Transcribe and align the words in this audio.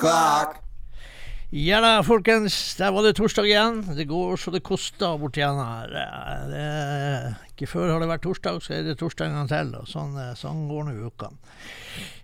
O'clock. 0.00 0.58
Ja 1.50 1.80
da, 1.82 1.96
folkens. 2.06 2.54
Der 2.78 2.92
var 2.94 3.02
det 3.02 3.16
torsdag 3.18 3.48
igjen. 3.48 3.80
Det 3.96 4.04
går 4.06 4.36
så 4.38 4.52
det 4.54 4.60
koster 4.62 5.16
bort 5.18 5.34
igjen 5.34 5.58
her. 5.58 5.90
Eh, 5.98 6.44
Det, 6.50 7.32
ikke 7.50 7.66
før 7.72 7.90
har 7.90 7.98
det 8.00 8.06
vært 8.06 8.22
torsdag, 8.22 8.60
så 8.62 8.76
er 8.76 8.84
det 8.86 8.94
torsdag 9.00 9.26
en 9.26 9.34
gang 9.34 9.48
til. 9.50 9.72
Og 9.80 9.88
sånn, 9.90 10.14
eh, 10.14 10.36
sånn 10.38 10.68
går 10.70 10.86
nå 10.86 11.08
uka. 11.10 11.32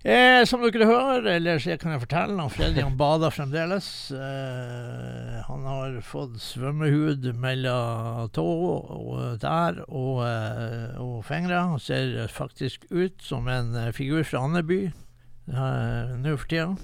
Eh, 0.07 0.45
som 0.47 0.63
dere 0.63 0.87
hører, 0.87 1.27
eller 1.35 1.59
så 1.59 1.75
kan 1.77 1.97
jeg 1.97 2.05
fortelle, 2.05 2.39
han 2.79 2.97
bader 2.97 3.35
fremdeles. 3.35 4.13
Eh, 4.15 5.43
han 5.49 5.67
har 5.67 5.99
fått 6.07 6.39
svømmehud 6.39 7.27
mellom 7.35 8.31
tå 8.31 8.47
og 8.47 9.41
der 9.43 9.83
og, 9.89 10.23
eh, 10.23 11.03
og 11.03 11.25
fingre. 11.27 11.67
Han 11.67 11.81
ser 11.83 12.29
faktisk 12.31 12.87
ut 12.93 13.19
som 13.21 13.49
en 13.49 13.75
eh, 13.75 13.91
figur 13.91 14.23
fra 14.23 14.47
Andeby 14.47 14.85
eh, 14.87 16.15
nå 16.15 16.39
for 16.39 16.47
tida. 16.47 16.77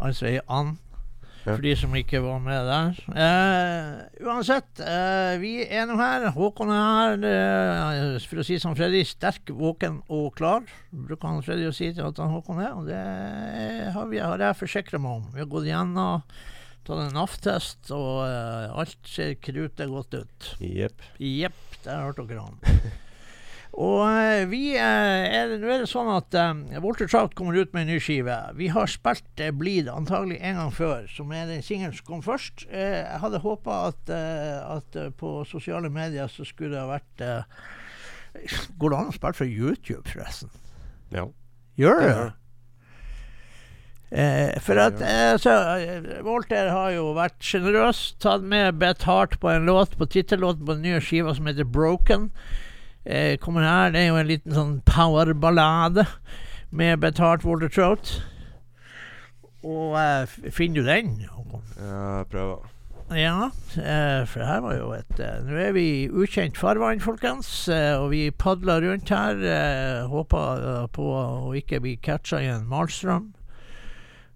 Altså 0.00 0.30
ei 0.30 0.40
and 0.48 0.78
for 1.40 1.62
de 1.64 1.72
som 1.78 1.94
ikke 1.96 2.20
var 2.20 2.40
med 2.44 2.66
der. 2.68 2.98
Eh, 3.16 4.26
uansett, 4.28 4.80
eh, 4.84 5.38
vi 5.40 5.54
er 5.64 5.86
nå 5.88 5.96
her. 5.96 6.28
Håkon 6.36 6.72
er 6.74 6.82
her. 6.84 7.24
Eh, 7.30 8.28
for 8.28 8.42
å 8.42 8.44
si 8.44 8.58
som 8.60 8.76
Freddy, 8.76 9.00
sterk, 9.08 9.48
våken 9.56 10.02
og 10.12 10.34
klar. 10.36 10.68
Bruker 10.92 11.32
han 11.32 11.42
Freddy 11.46 11.68
å 11.70 11.74
si 11.74 11.92
til 11.96 12.04
at 12.04 12.20
han 12.20 12.32
Håkon 12.34 12.60
er. 12.60 12.76
Og 12.76 12.90
det 12.90 13.00
har, 13.94 14.08
vi, 14.12 14.20
har 14.20 14.44
jeg 14.44 14.60
forsikra 14.60 15.00
meg 15.00 15.22
om. 15.22 15.28
Vi 15.32 15.40
har 15.40 15.48
gått 15.56 15.70
gjennom, 15.70 16.26
tatt 16.84 17.04
en 17.06 17.14
NAF-test, 17.16 17.92
og 17.96 18.26
eh, 18.28 18.80
alt 18.84 18.98
ser 19.08 19.38
krutet 19.40 19.88
godt 19.88 20.20
ut. 20.20 20.50
Jepp. 20.60 21.08
Jepp, 21.24 21.62
der 21.86 22.04
hørte 22.04 22.28
dere 22.28 22.50
han. 22.50 22.60
Og 23.70 24.02
eh, 24.08 24.44
vi 24.50 24.72
eh, 24.74 25.26
er, 25.30 25.52
Nå 25.60 25.68
er 25.70 25.84
det 25.84 25.90
sånn 25.90 26.10
at 26.10 26.34
um, 26.34 26.64
Walter 26.82 27.06
Trout 27.10 27.36
kommer 27.38 27.54
ut 27.54 27.70
med 27.74 27.86
en 27.86 27.92
ny 27.94 28.00
skive. 28.02 28.34
Vi 28.58 28.70
har 28.74 28.90
spilt 28.90 29.42
uh, 29.42 29.52
Bleed 29.54 29.90
antagelig 29.92 30.40
en 30.42 30.58
gang 30.58 30.72
før, 30.74 31.06
som 31.12 31.30
er 31.36 31.46
den 31.50 31.62
singelen 31.62 31.94
som 31.94 32.08
kom 32.08 32.24
først. 32.26 32.66
Uh, 32.72 32.98
jeg 32.98 33.20
hadde 33.22 33.42
håpa 33.44 33.78
at, 33.92 34.02
uh, 34.10 34.76
at 34.76 34.98
eh, 34.98 35.12
på 35.14 35.40
sosiale 35.48 35.92
medier 35.92 36.30
så 36.32 36.46
skulle 36.48 36.74
det 36.74 36.82
ha 36.82 36.90
vært 36.90 37.24
eh, 37.24 37.62
Går 38.78 38.92
det 38.92 38.98
an 38.98 39.08
å 39.10 39.14
spille 39.14 39.38
fra 39.38 39.46
YouTube, 39.46 40.04
forresten? 40.06 40.52
Ja. 41.10 41.24
Gjør 41.80 42.04
det? 42.04 42.12
Eh, 44.10 44.56
for 44.58 44.78
at 44.82 44.98
eh, 45.06 45.36
så, 45.38 45.52
eh, 45.78 46.22
Walter 46.26 46.72
har 46.74 46.90
jo 46.96 47.12
vært 47.14 47.38
sjenerøs, 47.46 48.16
tatt 48.18 48.42
med 48.42 48.80
Beth 48.80 49.06
Hart 49.06 49.36
på 49.42 49.52
en 49.52 49.68
låt, 49.70 49.94
på 49.98 50.08
tittellåten 50.10 50.66
på 50.66 50.74
den 50.74 50.88
nye 50.88 51.02
skiva 51.04 51.34
som 51.36 51.46
heter 51.46 51.66
Broken. 51.66 52.30
Eh, 53.06 53.38
kommer 53.40 53.64
her, 53.64 53.90
Det 53.90 54.00
er 54.00 54.08
jo 54.10 54.18
en 54.20 54.28
liten 54.28 54.52
sånn 54.52 54.74
powerballade 54.84 56.04
med 56.70 57.00
betalt 57.00 57.44
Water 57.44 57.68
Walter 57.68 57.72
Trout. 57.72 58.12
Og 59.64 59.96
eh, 59.96 60.50
finner 60.52 60.82
du 60.82 60.86
den? 60.86 61.16
Jeg 61.24 62.28
prøver. 62.30 62.68
Ja, 63.10 63.50
eh, 63.74 64.22
for 64.30 64.44
her 64.46 64.60
var 64.62 64.76
jo 64.76 64.92
et 64.94 65.18
eh, 65.18 65.40
Nå 65.42 65.56
er 65.58 65.72
vi 65.74 65.86
i 66.04 66.08
ukjent 66.12 66.60
farvann, 66.60 67.00
folkens, 67.02 67.48
eh, 67.72 67.96
og 67.98 68.12
vi 68.12 68.28
padler 68.30 68.84
rundt 68.84 69.10
her. 69.10 69.40
Eh, 69.42 70.06
håper 70.06 70.86
på 70.94 71.08
å 71.10 71.50
ikke 71.58 71.80
bli 71.82 71.96
catcha 71.98 72.38
i 72.38 72.52
en 72.52 72.68
malstrøm. 72.70 73.32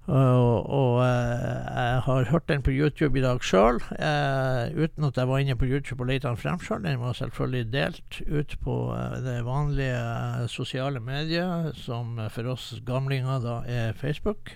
Og, 0.04 0.66
og 0.68 0.98
eh, 1.00 1.76
jeg 1.80 2.00
har 2.04 2.26
hørt 2.28 2.48
den 2.50 2.62
på 2.62 2.72
YouTube 2.74 3.16
i 3.16 3.22
dag 3.24 3.40
sjøl, 3.40 3.78
uten 3.80 5.06
at 5.08 5.16
jeg 5.16 5.30
var 5.30 5.40
inne 5.40 5.56
på 5.56 5.64
YouTube 5.64 6.04
og 6.04 6.10
lette 6.10 6.28
den 6.28 6.36
frem 6.40 6.60
sjøl. 6.60 6.82
Den 6.84 7.00
var 7.00 7.16
selvfølgelig 7.16 7.72
delt 7.72 8.20
ut 8.28 8.52
på 8.64 8.76
eh, 8.92 9.16
det 9.24 9.38
vanlige 9.46 9.96
eh, 9.96 10.44
sosiale 10.52 11.00
mediet, 11.00 11.72
som 11.80 12.20
for 12.34 12.52
oss 12.52 12.74
gamlinger 12.84 13.40
da 13.44 13.56
er 13.64 13.96
Facebook. 13.96 14.52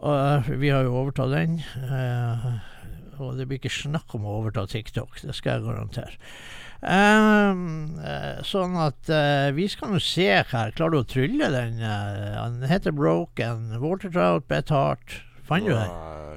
Og 0.00 0.16
eh, 0.16 0.52
vi 0.64 0.72
har 0.72 0.88
jo 0.88 0.96
overtatt 1.02 1.36
den. 1.36 1.60
eh, 1.84 2.52
og 3.20 3.36
det 3.36 3.44
blir 3.46 3.60
ikke 3.60 3.70
snakk 3.70 4.16
om 4.16 4.24
å 4.24 4.38
overta 4.40 4.64
TikTok, 4.66 5.20
det 5.20 5.36
skal 5.36 5.58
jeg 5.58 5.68
garantere. 5.68 6.16
Ehm, 6.82 7.98
eh, 8.02 8.40
sånn 8.42 8.74
at 8.82 9.10
uh, 9.12 9.50
vi 9.54 9.68
skal 9.70 9.92
nå 9.92 10.00
se 10.02 10.26
her. 10.26 10.72
Klarer 10.74 10.96
du 10.96 11.00
å 11.02 11.08
trylle 11.08 11.50
den? 11.54 11.78
han 11.82 12.62
heter 12.66 12.94
Broken. 12.94 13.70
Watertrout, 13.82 14.48
Bet 14.50 14.72
Heart. 14.74 15.20
Fant 15.46 15.66
du 15.66 15.74
den? 15.74 15.92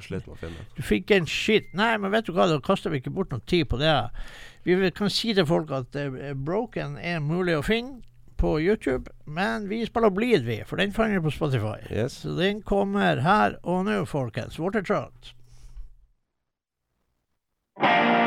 Slet 0.06 0.26
med 0.28 0.36
å 0.36 0.42
finne. 0.42 0.66
Du 0.78 0.84
fikk 0.86 1.14
en 1.16 1.30
shit. 1.30 1.72
Nei, 1.78 1.94
men 2.02 2.14
vet 2.14 2.28
du 2.28 2.34
hva, 2.36 2.50
da 2.52 2.60
kaster 2.62 2.94
vi 2.94 3.02
ikke 3.02 3.14
bort 3.16 3.32
noe 3.34 3.42
tid 3.50 3.70
på 3.72 3.80
det. 3.82 3.96
Vi 4.66 4.78
kan 4.98 5.14
si 5.14 5.34
til 5.38 5.46
folk 5.50 5.72
at 5.74 5.96
Broken 6.42 6.98
er 6.98 7.22
mulig 7.24 7.56
å 7.58 7.66
finne 7.66 8.02
på 8.42 8.58
YouTube, 8.60 9.14
men 9.26 9.70
vi 9.70 9.86
spiller 9.86 10.12
Bleed, 10.14 10.44
vi, 10.44 10.60
for 10.68 10.82
den 10.82 10.94
fant 10.94 11.14
vi 11.14 11.22
på 11.24 11.34
Spotify. 11.34 11.80
Yes. 11.90 12.20
Så 12.26 12.36
den 12.38 12.62
kommer 12.66 13.24
her 13.24 13.58
og 13.64 13.86
nå, 13.88 14.04
folkens. 14.10 14.60
Watertrout. 14.60 15.34
You 17.78 18.25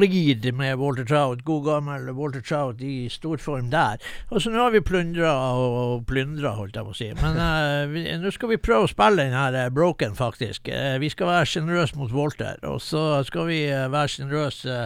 Bleed 0.00 0.46
med 0.56 0.78
Walter 0.80 1.04
Trout. 1.04 1.44
God 1.44 1.64
gammel 1.66 2.08
Walter 2.16 2.40
Trout 2.40 2.80
i 2.80 3.08
storform 3.12 3.70
der. 3.70 4.00
Og 4.30 4.40
så 4.40 4.50
nå 4.50 4.62
har 4.62 4.72
vi 4.72 4.80
plundra 4.80 5.34
og 5.60 6.06
plyndra, 6.08 6.54
holdt 6.56 6.78
jeg 6.78 6.86
på 6.86 6.94
å 6.94 6.96
si. 6.96 7.10
Men 7.20 7.36
uh, 7.44 8.22
nå 8.22 8.32
skal 8.32 8.54
vi 8.54 8.60
prøve 8.62 8.88
å 8.88 8.92
spille 8.92 9.26
den 9.26 9.36
her 9.36 9.58
uh, 9.58 9.66
Broken, 9.74 10.16
faktisk. 10.16 10.70
Uh, 10.72 10.96
vi 11.02 11.12
skal 11.12 11.28
være 11.28 11.50
sjenerøse 11.52 12.00
mot 12.00 12.14
Walter, 12.16 12.56
og 12.64 12.80
så 12.84 13.04
skal 13.28 13.50
vi 13.50 13.60
være 13.68 14.14
sjenerøse 14.14 14.80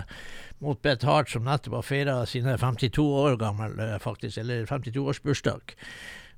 mot 0.64 0.80
Beth 0.82 1.06
Hart, 1.06 1.30
som 1.30 1.46
nettopp 1.46 1.78
har 1.78 1.86
feira 1.86 2.18
sine 2.26 2.58
52 2.58 3.06
år 3.22 3.38
gammel, 3.38 3.78
faktisk. 4.02 4.42
Eller 4.42 4.66
52-årsbursdag. 4.66 5.76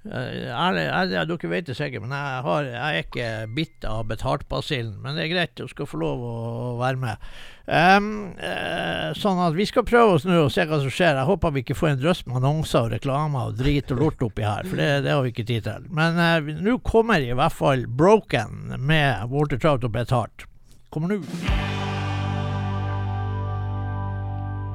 Uh, 0.07 0.47
ærlig, 0.55 0.87
jeg, 0.87 1.27
dere 1.31 1.51
vet 1.51 1.69
det 1.69 1.77
sikkert, 1.79 2.05
men 2.07 2.15
jeg, 2.15 2.41
har, 2.47 2.71
jeg 2.71 2.87
er 2.87 3.05
ikke 3.05 3.29
bitt 3.57 3.87
av 3.89 4.07
betaltbasillen. 4.11 4.97
Men 5.03 5.19
det 5.19 5.27
er 5.27 5.33
greit, 5.35 5.55
du 5.59 5.71
skal 5.71 5.89
få 5.91 6.01
lov 6.03 6.25
å 6.27 6.39
være 6.81 7.01
med. 7.03 7.29
Um, 7.67 8.11
uh, 8.39 9.11
sånn 9.19 9.43
at 9.43 9.57
vi 9.59 9.67
skal 9.67 9.87
prøve 9.89 10.19
oss 10.19 10.27
nå 10.29 10.45
og 10.45 10.53
se 10.55 10.67
hva 10.69 10.81
som 10.83 10.93
skjer. 10.93 11.19
Jeg 11.19 11.31
håper 11.31 11.55
vi 11.57 11.65
ikke 11.67 11.79
får 11.79 11.93
en 11.93 12.03
drøss 12.05 12.25
med 12.29 12.41
annonser 12.41 12.87
og 12.87 12.95
reklamer 12.95 13.51
og 13.51 13.59
drit 13.59 13.91
og 13.95 14.03
lort 14.05 14.27
oppi 14.29 14.47
her, 14.47 14.69
for 14.69 14.79
det, 14.79 14.91
det 15.07 15.15
har 15.15 15.25
vi 15.27 15.35
ikke 15.35 15.49
tid 15.51 15.67
til. 15.67 15.89
Men 15.91 16.21
uh, 16.21 16.53
nå 16.63 16.79
kommer 16.87 17.23
i 17.23 17.35
hvert 17.35 17.57
fall 17.57 17.87
Broken 17.87 18.77
med 18.79 19.27
Walter 19.33 19.59
Trout 19.63 19.87
og 19.87 19.97
Betalt. 19.97 20.47
Kommer 20.95 21.17
nå. 21.17 21.23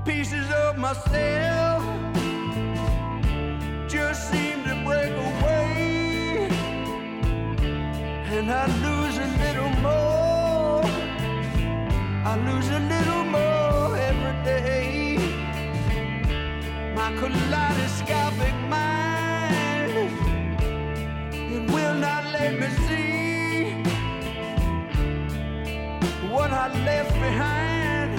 pieces 0.05 0.50
of 0.51 0.77
myself 0.77 1.70
and 8.41 8.50
I 8.50 8.65
lose 8.88 9.17
a 9.19 9.29
little 9.43 9.69
more 9.86 10.81
I 12.31 12.33
lose 12.48 12.69
a 12.79 12.81
little 12.93 13.24
more 13.38 13.95
every 14.10 14.36
day 14.43 15.17
my 16.95 17.10
kaleidoscopic 17.19 18.55
mind 18.75 19.91
it 21.55 21.63
will 21.74 21.98
not 22.07 22.24
let 22.38 22.51
me 22.62 22.69
see 22.88 23.74
what 26.33 26.50
I 26.63 26.65
left 26.89 27.13
behind 27.13 28.12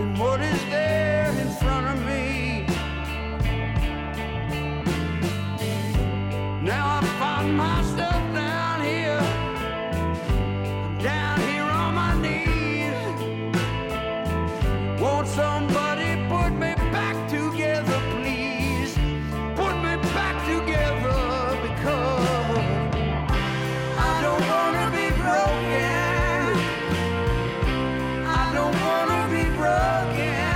and 0.00 0.18
what 0.18 0.40
is 0.40 0.60
there 0.66 1.30
in 1.42 1.48
front 1.60 1.86
of 1.92 1.98
me. 2.06 2.66
Now 6.62 6.98
I 6.98 7.00
find 7.20 7.56
myself 7.56 7.87
somebody 15.34 16.16
put 16.28 16.50
me 16.52 16.74
back 16.90 17.16
together, 17.28 18.00
please? 18.12 18.94
Put 19.56 19.74
me 19.84 19.96
back 20.16 20.36
together 20.46 21.58
because 21.64 22.58
I 23.98 24.14
don't 24.24 24.44
wanna 24.52 24.86
be 24.98 25.06
broken. 25.22 26.50
I 28.26 28.44
don't 28.56 28.76
wanna 28.86 29.20
be 29.34 29.44
broken. 29.60 30.46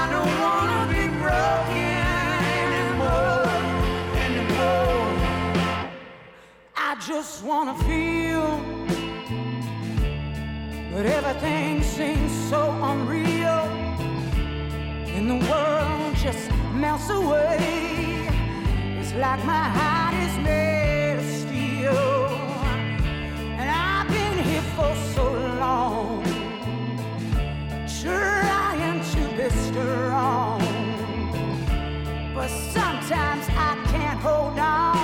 I 0.00 0.02
don't 0.14 0.34
wanna 0.44 0.80
be 0.94 1.02
broken 1.22 2.04
anymore, 2.62 3.48
anymore. 4.24 5.08
I 6.76 6.90
just 7.08 7.34
wanna 7.44 7.74
feel, 7.84 8.25
but 10.96 11.04
everything 11.04 11.82
seems 11.82 12.32
so 12.48 12.70
unreal, 12.82 13.60
and 15.14 15.28
the 15.28 15.46
world 15.46 16.16
just 16.16 16.50
melts 16.72 17.10
away. 17.10 17.58
It's 18.98 19.12
like 19.12 19.44
my 19.44 19.68
heart 19.78 20.14
is 20.14 20.38
made 20.38 21.16
of 21.18 21.26
steel. 21.42 22.28
And 23.60 23.68
I've 23.68 24.08
been 24.08 24.38
here 24.42 24.66
for 24.74 24.94
so 25.14 25.26
long, 25.64 26.24
trying 28.00 29.00
to 29.12 29.22
be 29.36 29.50
strong. 29.68 30.60
But 32.34 32.48
sometimes 32.48 33.44
I 33.68 33.72
can't 33.92 34.20
hold 34.20 34.58
on, 34.58 34.96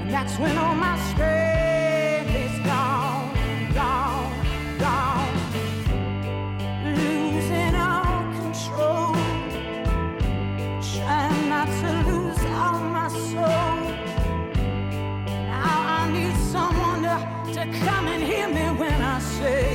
and 0.00 0.10
that's 0.10 0.38
when 0.38 0.56
all 0.56 0.74
my 0.74 0.98
strength 1.10 1.41
say, 19.42 19.71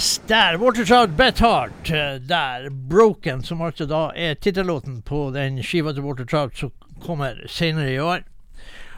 Yes, 0.00 0.20
der. 0.26 0.56
Watertrout 0.56 1.16
Bet 1.16 1.38
Heart. 1.38 1.90
eh, 1.90 2.18
Der. 2.28 2.70
Broken, 2.70 3.42
som 3.42 3.60
altså 3.60 3.86
da 3.86 4.10
er 4.16 4.34
tittellåten 4.34 5.02
på 5.04 5.28
den 5.34 5.58
skiva 5.60 5.92
til 5.92 6.06
Watertrout 6.06 6.56
som 6.56 6.70
kommer 7.04 7.36
senere 7.44 7.92
i 7.92 7.98
år. 8.00 8.22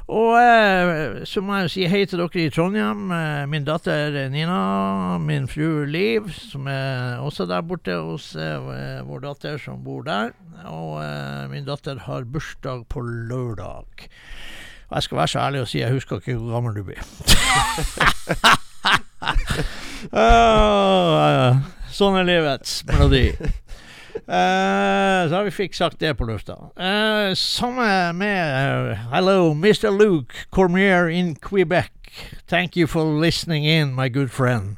Og 0.07 0.39
eh, 0.39 1.25
så 1.27 1.43
må 1.43 1.59
jeg 1.59 1.73
si 1.75 1.89
hei 1.91 2.05
til 2.07 2.23
dere 2.23 2.45
i 2.45 2.53
Trondheim. 2.55 3.11
Eh, 3.11 3.43
min 3.51 3.67
datter 3.67 4.15
Nina, 4.31 5.19
min 5.19 5.51
fru 5.51 5.83
Liv, 5.91 6.31
som 6.39 6.71
er 6.71 7.19
også 7.19 7.49
der 7.51 7.67
borte 7.67 7.99
hos 7.99 8.37
eh, 8.39 9.03
vår 9.03 9.27
datter 9.27 9.59
som 9.59 9.83
bor 9.83 10.07
der. 10.07 10.31
Og 10.71 11.01
eh, 11.03 11.51
min 11.51 11.67
datter 11.67 11.99
har 12.07 12.23
bursdag 12.31 12.87
på 12.87 13.03
lørdag. 13.03 14.07
Og 14.87 15.01
jeg 15.01 15.09
skal 15.09 15.25
være 15.25 15.35
så 15.35 15.43
ærlig 15.49 15.67
og 15.67 15.73
si 15.73 15.83
jeg 15.83 15.99
husker 15.99 16.23
ikke 16.23 16.39
hvor 16.39 16.61
gammel 16.61 16.79
du 16.79 16.87
blir. 16.93 17.03
Ah, 20.11 21.63
sånn 21.95 22.17
er 22.19 22.27
livets 22.27 22.81
melodi. 22.89 23.29
Eh, 24.13 25.29
så 25.29 25.43
vi 25.47 25.53
fikk 25.55 25.75
sagt 25.75 26.01
det 26.03 26.15
på 26.19 26.27
lufta. 26.29 26.55
Uh, 26.77 27.33
samme 27.39 28.13
med 28.13 28.93
eh, 28.93 29.07
Hello, 29.13 29.55
Mr. 29.55 29.91
Luke 29.91 30.47
Cormier 30.51 31.09
in 31.09 31.35
Quebec. 31.35 31.93
Thank 32.47 32.77
you 32.77 32.87
for 32.87 33.05
listening 33.05 33.65
in, 33.65 33.95
my 33.95 34.09
good 34.09 34.31
friend. 34.31 34.77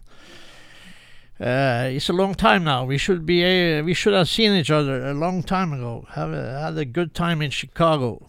Uh, 1.41 1.91
it's 1.91 2.09
a 2.09 2.13
long 2.13 2.35
time 2.35 2.65
now. 2.65 2.85
We 2.85 2.97
should 2.97 3.27
be 3.27 3.43
uh, 3.43 3.83
we 3.83 3.93
should 3.93 4.15
have 4.15 4.29
seen 4.29 4.53
each 4.53 4.71
other 4.71 5.05
a 5.05 5.15
long 5.15 5.43
time 5.43 5.73
ago. 5.73 6.07
Have 6.15 6.33
a, 6.33 6.61
had 6.61 6.79
a 6.79 6.85
good 6.85 7.13
time 7.13 7.43
in 7.43 7.51
Chicago. 7.51 8.27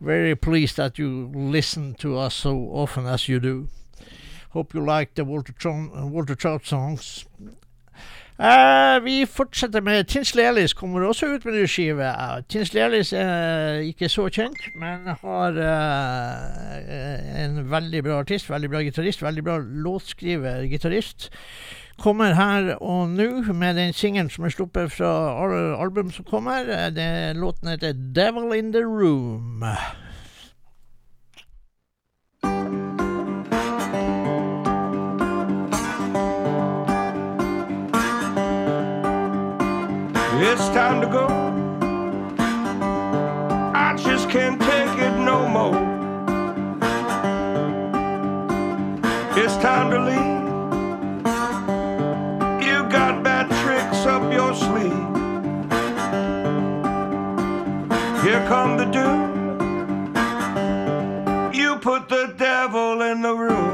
Very 0.00 0.36
pleased 0.36 0.76
that 0.76 0.98
you 0.98 1.30
listen 1.34 1.94
to 1.94 2.18
us 2.18 2.34
so 2.34 2.56
often 2.72 3.06
as 3.06 3.28
you 3.28 3.40
do. 3.40 3.68
Hope 4.50 4.74
you 4.74 4.84
like 4.84 5.14
the 5.14 5.24
Walter, 5.24 5.52
Walter 6.10 6.34
Trout 6.34 6.66
songs. 6.66 7.26
Uh, 8.40 9.04
vi 9.04 9.26
fortsetter 9.28 9.80
med 9.80 10.04
Tinsley 10.04 10.44
Ellis. 10.44 10.72
Kommer 10.72 11.04
også 11.04 11.26
ut 11.26 11.44
med 11.44 11.54
ny 11.54 11.66
skive. 11.68 12.06
Uh, 12.08 12.40
Tinsley 12.48 12.82
Ellis 12.82 13.12
er 13.12 13.82
ikke 13.84 14.08
så 14.08 14.30
kjent, 14.32 14.62
men 14.80 15.04
har 15.20 15.58
uh, 15.60 17.42
en 17.44 17.60
veldig 17.70 18.02
bra 18.04 18.22
artist, 18.24 18.48
veldig 18.50 18.70
bra 18.72 18.80
gitarist, 18.82 19.22
veldig 19.22 19.44
bra 19.44 19.58
låtskriver, 19.60 20.64
gitarist. 20.72 21.28
Kommer 22.00 22.32
her 22.32 22.74
og 22.80 23.10
nå 23.12 23.52
med 23.52 23.76
den 23.76 23.92
singelen 23.92 24.30
som 24.32 24.48
er 24.48 24.54
sluppet 24.54 24.92
fra 24.94 25.10
albumet 25.76 26.16
som 26.16 26.24
kommer. 26.24 26.64
Eh, 26.64 26.88
Det, 26.96 27.36
låten 27.36 27.68
heter 27.68 27.92
'Devil 27.92 28.58
in 28.58 28.72
the 28.72 28.80
Room'. 28.80 29.64
It's 40.42 40.68
time 40.70 41.02
to 41.02 41.06
go. 41.06 41.26
I 43.74 43.94
just 43.94 44.30
can't 44.30 44.58
take 44.58 44.98
it 44.98 45.14
no 45.18 45.46
more. 45.46 45.76
It's 49.36 49.54
time 49.56 49.90
to 49.90 49.98
leave. 50.08 50.40
You 52.66 52.88
got 52.88 53.22
bad 53.22 53.50
tricks 53.60 54.06
up 54.06 54.32
your 54.32 54.54
sleeve. 54.54 55.08
Here 58.24 58.42
come 58.48 58.78
the 58.78 58.86
doom. 58.86 59.20
You 61.52 61.76
put 61.76 62.08
the 62.08 62.32
devil 62.38 63.02
in 63.02 63.20
the 63.20 63.34
room. 63.34 63.69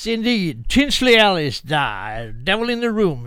Yes, 0.00 0.06
indeed. 0.06 0.64
Tinsley 0.68 1.16
Alice 1.18 1.60
der. 1.60 2.32
Devil 2.32 2.70
in 2.70 2.80
the 2.80 2.88
Room. 2.90 3.26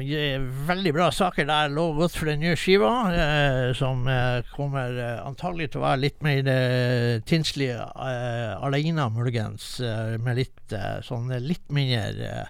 Veldig 0.67 0.93
bra 0.93 1.11
saker 1.11 1.45
der. 1.45 1.67
Lover 1.69 1.99
godt 1.99 2.15
for 2.17 2.25
den 2.25 2.39
nye 2.41 2.55
skiva, 2.57 2.89
eh, 3.13 3.73
som 3.77 4.07
eh, 4.09 4.41
kommer 4.55 4.97
eh, 4.97 5.19
antagelig 5.21 5.67
til 5.69 5.83
å 5.83 5.83
være 5.83 6.01
litt 6.01 6.23
mer 6.25 6.49
eh, 6.49 7.19
Tinsley 7.29 7.69
eh, 7.75 8.55
alene, 8.57 9.05
muligens. 9.13 9.67
Eh, 9.85 10.15
med 10.17 10.39
litt 10.41 10.73
sånn 11.05 11.29
litt 11.45 11.69
mindre 11.69 12.47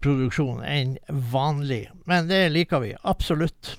produksjon 0.00 0.64
enn 0.64 0.96
vanlig. 1.34 1.90
Men 2.08 2.32
det 2.32 2.46
liker 2.54 2.80
vi. 2.80 2.94
Absolutt. 3.04 3.74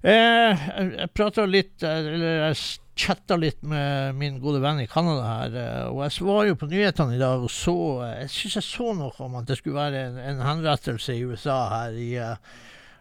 Jeg 0.00 1.10
prata 1.12 1.42
litt 1.44 1.82
Eller 1.84 2.46
jeg 2.46 2.54
chatta 3.00 3.38
litt 3.40 3.62
med 3.66 4.18
min 4.20 4.36
gode 4.42 4.60
venn 4.62 4.82
i 4.82 4.88
Canada 4.90 5.24
her. 5.24 5.56
eh, 5.62 5.88
Og 5.88 6.02
jeg 6.04 6.26
var 6.28 6.44
jo 6.48 6.58
på 6.60 6.68
nyhetene 6.70 7.16
i 7.16 7.22
dag 7.22 7.42
og 7.46 7.50
så 7.52 7.76
eh, 8.06 8.20
Jeg 8.22 8.30
syns 8.36 8.58
jeg 8.60 8.68
så 8.68 8.92
noe 8.98 9.26
om 9.26 9.40
at 9.40 9.48
det 9.48 9.58
skulle 9.60 9.80
være 9.80 10.04
en, 10.10 10.20
en 10.20 10.44
henrettelse 10.44 11.16
i 11.16 11.24
USA, 11.24 11.58
her 11.72 11.98
i 11.98 12.10
uh, 12.20 12.36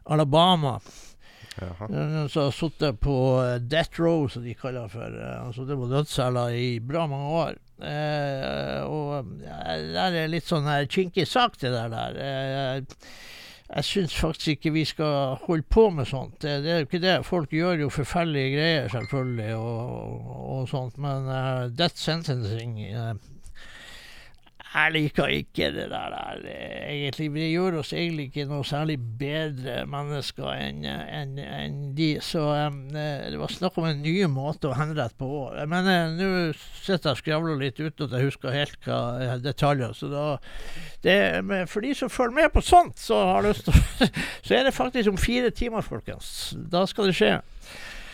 Alabama. 0.09 0.79
Jaha. 1.59 1.87
Så 2.31 2.45
har 2.45 2.53
sittet 2.55 2.99
på 3.03 3.15
death 3.67 3.99
row, 3.99 4.27
som 4.31 4.45
de 4.45 4.53
kaller 4.55 4.87
det 4.87 4.93
for. 4.93 5.17
Han 5.19 5.51
har 5.53 5.81
på 5.81 5.89
dødsceller 5.91 6.55
i 6.55 6.69
bra 6.79 7.03
mange 7.11 7.33
år. 7.41 7.57
Eh, 7.79 8.79
og 8.83 9.29
det 9.39 10.23
er 10.23 10.31
litt 10.31 10.47
sånn 10.47 10.67
her 10.67 10.87
kinkig 10.91 11.27
sak, 11.27 11.59
det 11.61 11.71
der. 11.71 11.91
der. 11.91 12.17
Eh, 12.23 12.81
jeg 13.75 13.85
syns 13.85 14.15
faktisk 14.17 14.47
ikke 14.47 14.71
vi 14.73 14.83
skal 14.85 15.35
holde 15.45 15.65
på 15.69 15.89
med 15.93 16.07
sånt. 16.09 16.39
Det, 16.41 16.55
det 16.63 16.71
er 16.71 16.79
jo 16.79 16.87
ikke 16.87 17.01
det. 17.03 17.17
Folk 17.25 17.51
gjør 17.53 17.83
jo 17.83 17.89
forferdelige 17.93 18.55
greier, 18.55 18.87
selvfølgelig, 18.89 19.55
og, 19.55 20.31
og 20.55 20.69
sånt, 20.71 20.97
men 20.97 21.29
uh, 21.29 21.67
death 21.77 22.01
sentencing 22.01 22.79
eh, 22.87 23.13
jeg 24.69 24.91
liker 24.93 25.31
ikke 25.33 25.71
det 25.73 25.87
der, 25.89 26.13
der 26.13 26.43
egentlig. 26.45 27.29
Det 27.33 27.47
gjør 27.49 27.79
oss 27.79 27.93
egentlig 27.93 28.27
ikke 28.29 28.45
noe 28.51 28.65
særlig 28.67 28.99
bedre 29.17 29.79
mennesker 29.89 30.45
enn 30.53 30.85
en, 30.85 31.31
en 31.41 31.79
de. 31.97 32.09
Så 32.21 32.43
um, 32.67 32.77
det 32.93 33.39
var 33.41 33.53
snakk 33.53 33.79
om 33.81 33.87
en 33.89 34.03
ny 34.03 34.13
måte 34.29 34.69
å 34.69 34.77
henrette 34.77 35.17
på. 35.17 35.31
Men 35.73 35.89
uh, 35.89 36.13
nå 36.13 36.29
sitter 36.83 37.09
jeg 37.09 37.17
og 37.17 37.21
skravler 37.23 37.61
litt 37.63 37.81
uten 37.81 38.05
at 38.05 38.13
jeg 38.13 38.29
husker 38.29 38.53
helt 38.53 38.77
hva 38.85 39.01
eh, 39.17 39.35
detaljer. 39.41 39.95
Så 39.97 40.11
da 40.13 40.25
det, 41.01 41.17
For 41.71 41.81
de 41.81 41.95
som 41.97 42.13
følger 42.13 42.37
med 42.43 42.53
på 42.53 42.61
sånt, 42.65 43.01
så 43.01 43.17
har 43.31 43.47
lyst 43.47 43.65
til 43.65 43.73
Så 44.45 44.53
er 44.53 44.67
det 44.67 44.77
faktisk 44.77 45.09
om 45.09 45.17
fire 45.17 45.49
timer, 45.49 45.81
folkens. 45.81 46.53
Da 46.69 46.85
skal 46.89 47.09
det 47.09 47.17
skje. 47.17 47.39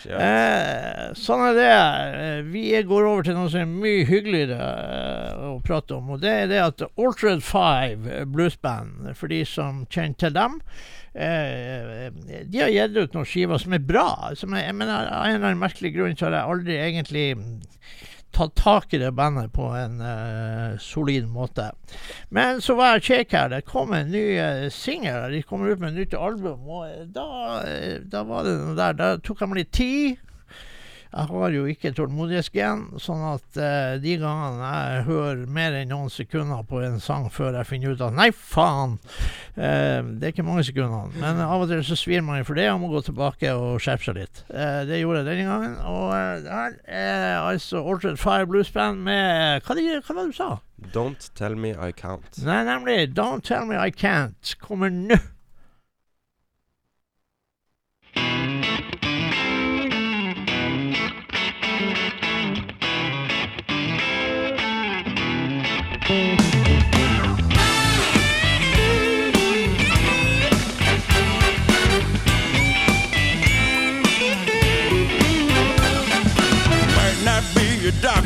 Eh, 0.06 1.14
sånn 1.18 1.42
er 1.50 1.56
det. 1.58 1.70
Eh, 1.72 2.42
Vi 2.54 2.66
går 2.86 3.08
over 3.10 3.24
til 3.26 3.38
noe 3.38 3.50
som 3.50 3.62
er 3.64 3.72
mye 3.72 4.06
hyggeligere 4.08 4.58
eh, 4.60 5.46
å 5.50 5.56
prate 5.66 5.96
om. 5.98 6.12
Og 6.16 6.22
det 6.22 6.34
er 6.44 6.52
det 6.52 6.62
at 6.64 6.84
Altered 6.94 7.42
Five 7.46 8.26
bluesband, 8.34 9.10
for 9.18 9.32
de 9.34 9.42
som 9.50 9.86
kjenner 9.90 10.20
til 10.22 10.36
dem 10.36 10.60
eh, 11.16 12.10
De 12.46 12.62
har 12.62 12.74
gitt 12.74 12.98
ut 13.00 13.16
noen 13.18 13.30
skiver 13.30 13.62
som 13.62 13.74
er 13.78 13.84
bra. 13.86 14.08
Som 14.38 14.54
er, 14.54 14.68
jeg 14.70 14.78
mener, 14.78 15.10
Av 15.10 15.26
en 15.26 15.38
eller 15.40 15.52
annen 15.52 15.64
merkelig 15.64 15.94
grunn 15.98 16.16
så 16.20 16.30
har 16.30 16.38
jeg 16.40 16.54
aldri 16.56 16.78
egentlig 16.82 17.28
tatt 18.36 18.56
tak 18.60 18.94
i 18.94 19.00
det 19.02 19.14
bandet 19.16 19.54
på 19.56 19.70
en 19.78 20.02
uh, 20.04 20.76
solid 20.82 21.28
måte. 21.32 21.70
Men 22.36 22.62
så 22.64 22.76
var 22.78 22.96
jeg 22.96 23.08
kjekk 23.08 23.36
her. 23.38 23.50
Det 23.54 23.64
kom 23.70 23.96
en 23.96 24.12
ny 24.12 24.26
uh, 24.38 24.68
singel. 24.74 25.32
De 25.32 25.44
kommer 25.48 25.72
ut 25.72 25.82
med 25.82 25.94
et 25.94 26.04
nytt 26.04 26.18
album. 26.20 26.68
Og 26.68 26.86
eh, 26.90 27.06
da, 27.16 27.28
eh, 27.64 27.98
da 28.04 28.26
var 28.28 28.48
det 28.48 28.58
noe 28.60 28.78
der. 28.78 29.00
Da 29.00 29.12
tok 29.24 29.44
jeg 29.44 29.52
meg 29.52 29.62
litt 29.64 29.74
tid. 29.76 30.22
Jeg 31.16 31.30
har 31.32 31.54
jo 31.56 31.62
ikke 31.72 31.94
tålmodighetsgen, 31.96 32.82
sånn 33.00 33.22
at 33.30 33.60
eh, 33.62 33.94
de 34.04 34.18
gangene 34.20 34.68
jeg 34.68 35.06
hører 35.08 35.46
mer 35.48 35.78
enn 35.80 35.88
noen 35.94 36.12
sekunder 36.12 36.66
på 36.68 36.82
en 36.84 36.98
sang 37.00 37.30
før 37.32 37.56
jeg 37.56 37.70
finner 37.70 37.96
ut 37.96 38.04
at 38.04 38.18
nei, 38.18 38.28
faen! 38.36 38.98
Eh, 39.56 40.02
det 40.04 40.28
er 40.28 40.34
ikke 40.34 40.44
mange 40.44 40.66
sekundene. 40.68 41.16
Men 41.22 41.40
av 41.46 41.64
og 41.64 41.72
til 41.72 41.86
så 41.88 41.96
svir 41.96 42.26
man 42.26 42.44
for 42.44 42.60
det 42.60 42.68
og 42.74 42.82
må 42.84 42.92
gå 42.92 43.00
tilbake 43.08 43.54
og 43.56 43.80
skjerpe 43.84 44.10
seg 44.10 44.20
litt. 44.20 44.44
Eh, 44.52 44.82
det 44.90 45.00
gjorde 45.00 45.22
jeg 45.22 45.30
denne 45.30 45.48
gangen. 45.48 45.78
Og 45.88 46.12
der 46.12 46.44
det 46.46 46.52
her 46.52 46.76
er 47.00 47.40
altså 47.46 47.80
Altered 47.80 48.20
Fire 48.20 48.48
Blues 48.48 48.72
Band 48.76 49.00
med 49.08 49.64
Hva, 49.64 49.78
de, 49.80 49.88
hva 50.02 50.18
var 50.18 50.26
det 50.26 50.36
du 50.36 50.38
sa? 50.42 50.50
Don't 50.92 51.32
tell 51.40 51.56
me 51.56 51.72
I 51.72 51.94
can't. 51.96 52.44
Nei, 52.44 52.60
nemlig 52.68 53.16
Don't 53.16 53.48
Tell 53.48 53.64
Me 53.66 53.80
I 53.80 53.92
Can't 53.96 54.56
kommer 54.60 54.92
nå. 54.92 55.16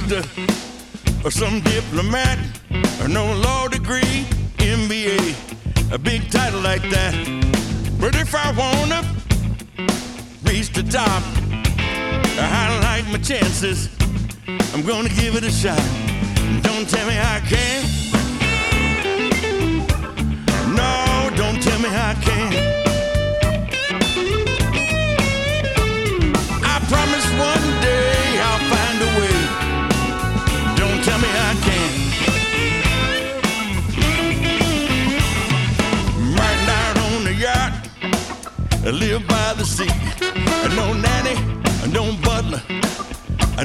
Doctor 0.09 0.27
or 1.23 1.31
some 1.31 1.59
diplomat 1.61 2.39
or 3.01 3.07
no 3.07 3.31
law 3.33 3.67
degree, 3.67 4.25
MBA, 4.57 5.93
a 5.93 5.97
big 5.97 6.29
title 6.31 6.61
like 6.61 6.81
that. 6.89 7.13
But 7.99 8.15
if 8.15 8.33
I 8.33 8.51
wanna 8.51 9.03
reach 10.43 10.71
the 10.73 10.83
top, 10.83 11.23
I 12.39 12.79
like 12.81 13.05
my 13.11 13.19
chances. 13.19 13.89
I'm 14.73 14.81
gonna 14.83 15.09
give 15.09 15.35
it 15.35 15.43
a 15.43 15.51
shot. 15.51 15.83
Don't 16.63 16.89
tell 16.89 17.07
me 17.07 17.17
I 17.19 17.39
can't. 17.51 17.85
No, 20.75 21.29
don't 21.35 21.61
tell 21.61 21.79
me 21.79 21.89
I 21.89 22.15
can't. 22.21 22.78
Live 38.91 39.27
by 39.27 39.53
the 39.53 39.65
sea. 39.65 39.87
No 40.75 40.93
nanny, 40.93 41.35
no 41.91 42.13
butler, 42.23 42.61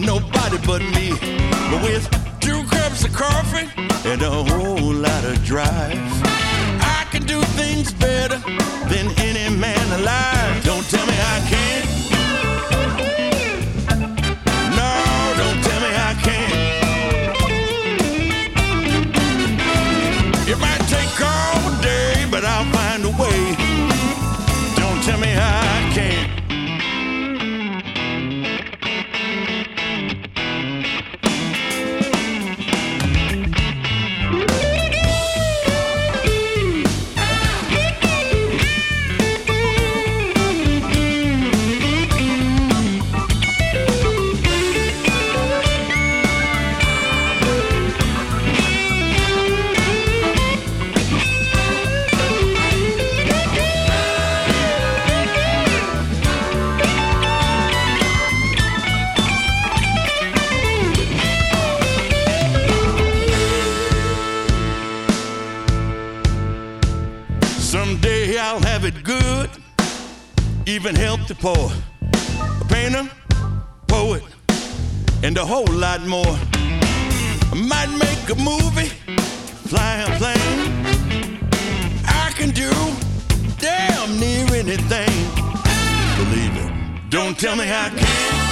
nobody 0.00 0.58
but 0.66 0.82
me. 0.94 1.10
But 1.70 1.82
with 1.82 2.04
two 2.40 2.62
cups 2.64 3.04
of 3.04 3.12
coffee 3.12 3.68
and 4.08 4.22
a 4.22 4.30
whole 4.30 4.92
lot 4.92 5.24
of 5.24 5.42
drive, 5.44 5.98
I 6.80 7.06
can 7.10 7.22
do 7.22 7.40
things 7.58 7.92
better 7.92 8.38
than 8.88 9.06
any 9.18 9.54
man 9.56 10.00
alive. 10.00 10.64
Don't 10.64 10.84
tell 10.90 11.06
me 11.06 11.14
I 11.14 11.46
can't. 11.48 11.63
The 71.28 71.34
poor. 71.34 71.70
A 72.60 72.64
painter, 72.66 73.08
poet, 73.86 74.22
and 75.22 75.36
a 75.38 75.44
whole 75.44 75.66
lot 75.66 76.04
more. 76.06 76.36
I 77.52 77.54
might 77.54 77.90
make 77.90 78.28
a 78.30 78.40
movie, 78.42 78.90
fly 79.68 80.02
a 80.02 80.18
plane. 80.18 80.84
I 82.04 82.30
can 82.34 82.50
do 82.50 82.70
damn 83.58 84.18
near 84.18 84.46
anything. 84.54 85.14
Believe 86.18 86.56
it. 86.56 87.10
Don't 87.10 87.38
tell 87.38 87.56
me 87.56 87.64
I 87.64 87.90
can't. 87.90 88.43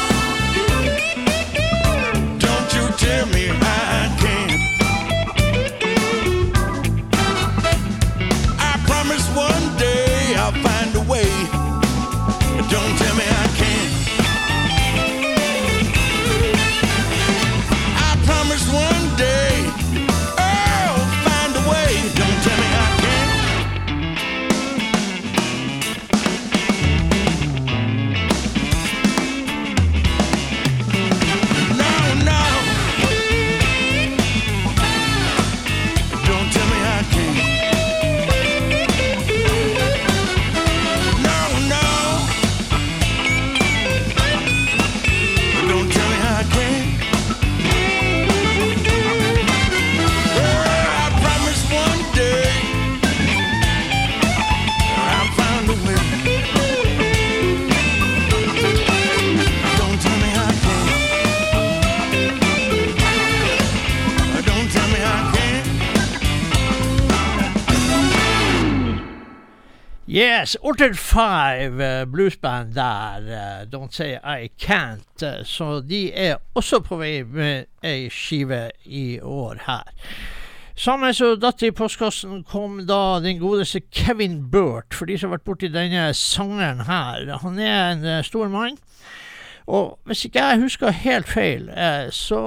Yes, 70.42 70.56
Ordered 70.60 70.98
Five 70.98 71.80
eh, 71.80 72.04
bluesband 72.04 72.74
der, 72.74 73.16
eh, 73.16 73.66
Don't 73.66 73.92
Say 73.92 74.16
I 74.16 74.50
Can't. 74.58 75.22
eh, 75.22 75.44
så 75.44 75.80
de 75.80 76.12
er 76.12 76.36
også 76.54 76.80
på 76.80 76.96
vei 76.98 77.22
med 77.22 77.68
ei 77.84 78.08
skive 78.10 78.70
i 78.84 79.20
år 79.20 79.60
her. 79.68 79.92
Sammen 80.74 81.14
som 81.14 81.38
datt 81.38 81.62
i 81.62 81.70
postkassen 81.70 82.42
kom 82.42 82.80
da 82.88 83.20
den 83.22 83.38
godeste 83.38 83.84
Kevin 83.92 84.50
Burt, 84.50 84.94
for 84.94 85.06
de 85.06 85.18
som 85.18 85.30
har 85.30 85.36
vært 85.36 85.46
borti 85.46 85.70
denne 85.70 86.08
sangeren 86.10 86.82
her. 86.90 87.38
Han 87.44 87.62
er 87.62 87.92
en 87.92 88.26
stor 88.26 88.50
mann. 88.50 88.80
Og 89.70 90.00
hvis 90.10 90.24
ikke 90.26 90.42
jeg 90.42 90.64
husker 90.64 90.90
helt 91.04 91.30
feil, 91.30 91.70
så 92.10 92.42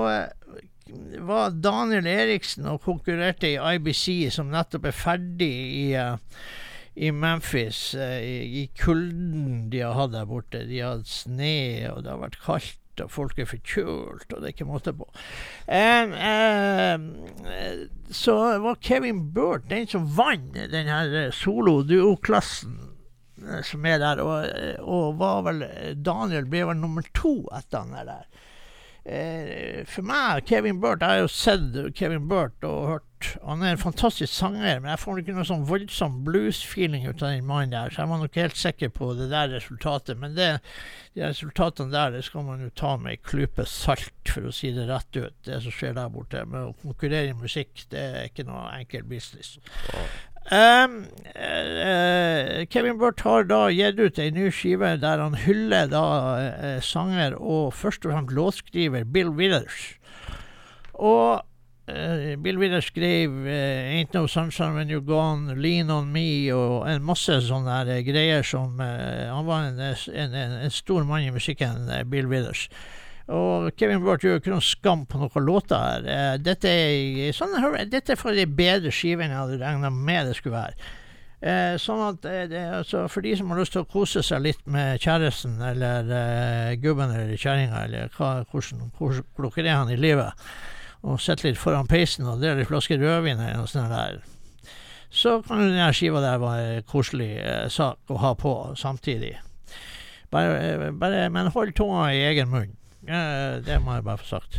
var 1.32 1.56
Daniel 1.64 2.12
Eriksen 2.12 2.68
og 2.68 2.82
konkurrerte 2.82 3.54
i 3.54 3.76
IBC, 3.76 4.34
som 4.36 4.52
nettopp 4.52 4.92
er 4.92 5.00
ferdig 5.06 5.54
i 5.80 5.90
i 6.96 7.12
Memphis, 7.12 7.96
eh, 7.96 8.24
i, 8.24 8.70
kulden 8.80 9.70
de 9.70 9.82
har 9.84 9.96
hatt 9.98 10.14
der 10.14 10.28
borte. 10.30 10.64
De 10.68 10.80
har 10.80 10.98
hatt 10.98 11.12
sne, 11.12 11.92
og 11.92 12.04
det 12.06 12.12
har 12.14 12.22
vært 12.22 12.40
kaldt, 12.44 13.04
og 13.04 13.12
folk 13.12 13.40
er 13.40 13.50
forkjølt, 13.50 14.30
og 14.32 14.40
det 14.40 14.48
er 14.48 14.54
ikke 14.54 14.68
måte 14.70 14.94
på. 14.96 15.08
Um, 15.68 16.14
eh, 16.16 17.84
så 18.16 18.38
var 18.64 18.80
Kevin 18.80 19.26
Burt 19.36 19.68
den 19.70 19.90
som 19.92 20.08
vant 20.16 20.56
den 20.56 20.92
her 20.92 21.12
eh, 21.26 21.34
solo-duo-klassen 21.36 22.80
som 23.68 23.84
er 23.86 24.00
der, 24.02 24.22
og, 24.24 24.48
og 24.88 25.18
var 25.20 25.44
vel 25.46 25.60
Daniel 26.02 26.48
ble 26.50 26.64
vel 26.66 26.80
nummer 26.80 27.06
to 27.14 27.44
etter 27.54 27.84
han 27.84 27.92
er 28.00 28.08
der. 28.08 28.30
Uh, 29.06 29.84
for 29.86 30.08
meg, 30.08 30.48
Kevin 30.50 30.80
Burt 30.82 31.04
Jeg 31.04 31.12
har 31.12 31.20
jo 31.20 31.28
sett 31.30 31.76
Kevin 31.94 32.24
Burt 32.32 32.64
og 32.66 32.88
hørt 32.90 33.15
Han 33.44 33.64
er 33.64 33.74
en 33.76 33.82
fantastisk 33.82 34.34
sanger, 34.34 34.80
men 34.82 34.92
jeg 34.92 35.02
får 35.02 35.22
ikke 35.22 35.36
noe 35.38 35.48
sånn 35.48 35.66
voldsom 35.70 36.20
blues-feeling 36.28 37.08
ut 37.08 37.24
av 37.24 37.34
den 37.34 37.48
mannen 37.48 37.74
der, 37.74 37.94
så 37.94 38.04
jeg 38.04 38.12
var 38.12 38.22
nok 38.22 38.38
helt 38.42 38.60
sikker 38.60 38.94
på 38.96 39.12
det 39.20 39.30
der 39.32 39.52
resultatet. 39.54 40.20
Men 40.22 40.36
det, 40.38 40.50
de 41.16 41.26
resultatene 41.26 41.94
der 41.94 42.14
det 42.18 42.24
skal 42.28 42.46
man 42.48 42.62
jo 42.66 42.70
ta 42.76 42.96
med 43.02 43.16
ei 43.16 43.24
klype 43.24 43.66
salt, 43.70 44.14
for 44.30 44.50
å 44.50 44.54
si 44.56 44.74
det 44.76 44.88
rett 44.90 45.20
ut. 45.20 45.36
Det 45.48 45.62
som 45.64 45.74
skjer 45.74 45.98
der 45.98 46.14
borte. 46.14 46.46
Med 46.50 46.70
å 46.70 46.78
konkurrere 46.84 47.34
i 47.34 47.40
musikk, 47.40 47.88
det 47.92 48.06
er 48.06 48.30
ikke 48.30 48.48
noe 48.48 48.70
enkel 48.78 49.06
business. 49.10 49.56
Um, 50.52 51.08
uh, 51.34 52.66
Kevin 52.70 53.00
Burt 53.02 53.24
har 53.26 53.48
da 53.50 53.64
gitt 53.74 53.98
ut 53.98 54.20
ei 54.22 54.30
ny 54.30 54.52
skive 54.54 54.92
der 55.02 55.24
han 55.24 55.34
hyller 55.42 55.90
da 55.90 56.04
uh, 56.38 56.84
sanger 56.86 57.34
og 57.40 57.74
først 57.74 58.06
og 58.06 58.14
fremst 58.14 58.36
låtskriver 58.38 59.08
Bill 59.10 59.34
Withers. 59.34 59.96
Og 60.94 61.42
eh, 61.92 62.34
Bill 62.42 62.60
Wheeler 62.62 62.84
skrev 62.84 63.32
uh, 63.46 63.94
Ain't 63.96 64.14
No 64.14 64.26
Sunshine 64.28 64.76
When 64.76 64.92
You're 64.92 65.06
Gone, 65.06 65.56
Lean 65.62 65.92
On 65.94 66.08
Me 66.12 66.52
og 66.56 66.88
en 66.90 67.06
masse 67.06 67.40
sånne 67.48 67.80
der, 67.86 67.94
eh, 67.98 68.04
greier 68.08 68.46
som 68.46 68.80
uh, 68.82 69.32
Han 69.32 69.48
var 69.48 69.70
en, 69.70 69.80
en, 69.80 70.36
en, 70.36 70.60
en 70.66 70.74
stor 70.74 71.08
mann 71.08 71.26
i 71.26 71.34
musikken, 71.36 71.90
Bill 72.12 72.30
Withers. 72.32 72.68
Og 73.26 73.72
Kevin 73.78 74.04
Burt 74.04 74.22
gjør 74.22 74.38
ikke 74.38 74.54
noen 74.54 74.66
skam 74.66 75.08
på 75.10 75.18
noen 75.18 75.48
låter 75.48 75.82
her. 75.82 76.38
Dette, 76.46 76.70
er, 76.70 77.32
sånn, 77.34 77.56
dette 77.90 78.14
er 78.14 78.20
for 78.22 78.38
de 78.38 78.46
bedre 78.46 78.92
skive 78.94 79.26
jeg 79.26 79.34
hadde 79.34 79.58
regna 79.64 79.90
med 79.90 80.30
det 80.30 80.38
skulle 80.38 80.60
være. 80.60 80.94
Eh, 81.46 81.76
sånn 81.78 82.00
at 82.02 82.24
eh, 82.26 82.46
det, 82.50 82.62
altså 82.80 83.04
For 83.12 83.22
de 83.22 83.36
som 83.38 83.52
har 83.52 83.60
lyst 83.60 83.76
til 83.76 83.84
å 83.84 83.90
kose 83.92 84.24
seg 84.26 84.42
litt 84.42 84.62
med 84.72 85.02
kjæresten 85.04 85.60
eller 85.62 86.08
eh, 86.10 86.72
gubben 86.82 87.12
eller 87.12 87.36
kjerringa, 87.38 87.84
eller 87.86 88.14
hva, 88.16 88.30
hvordan, 88.50 88.88
hvordan 88.98 89.28
klokker 89.38 89.68
er 89.68 89.76
han 89.76 89.92
i 89.94 90.00
livet, 90.00 90.48
og 91.06 91.20
sitter 91.22 91.52
litt 91.52 91.60
foran 91.62 91.88
peisen 91.90 92.26
og 92.26 92.42
deler 92.42 92.64
en 92.64 92.70
flaske 92.70 92.98
rødvin 92.98 93.38
eller 93.38 93.60
noe 93.62 93.70
sånt 93.70 93.92
der, 93.94 94.22
så 95.14 95.38
kan 95.46 95.62
denne 95.62 95.92
skiva 95.96 96.20
der 96.24 96.40
være 96.42 96.72
en 96.80 96.88
koselig 96.90 97.36
eh, 97.40 97.68
sak 97.72 98.12
å 98.12 98.18
ha 98.24 98.34
på 98.36 98.56
samtidig. 98.76 99.36
Bare, 100.34 100.56
eh, 100.60 100.90
bare, 100.92 101.28
men 101.32 101.52
hold 101.54 101.76
tunga 101.78 102.10
i 102.12 102.24
egen 102.32 102.50
munn. 102.52 102.74
Eh, 103.06 103.62
det 103.64 103.78
må 103.86 103.94
jeg 104.00 104.04
bare 104.08 104.18
få 104.18 104.26
sagt. 104.34 104.58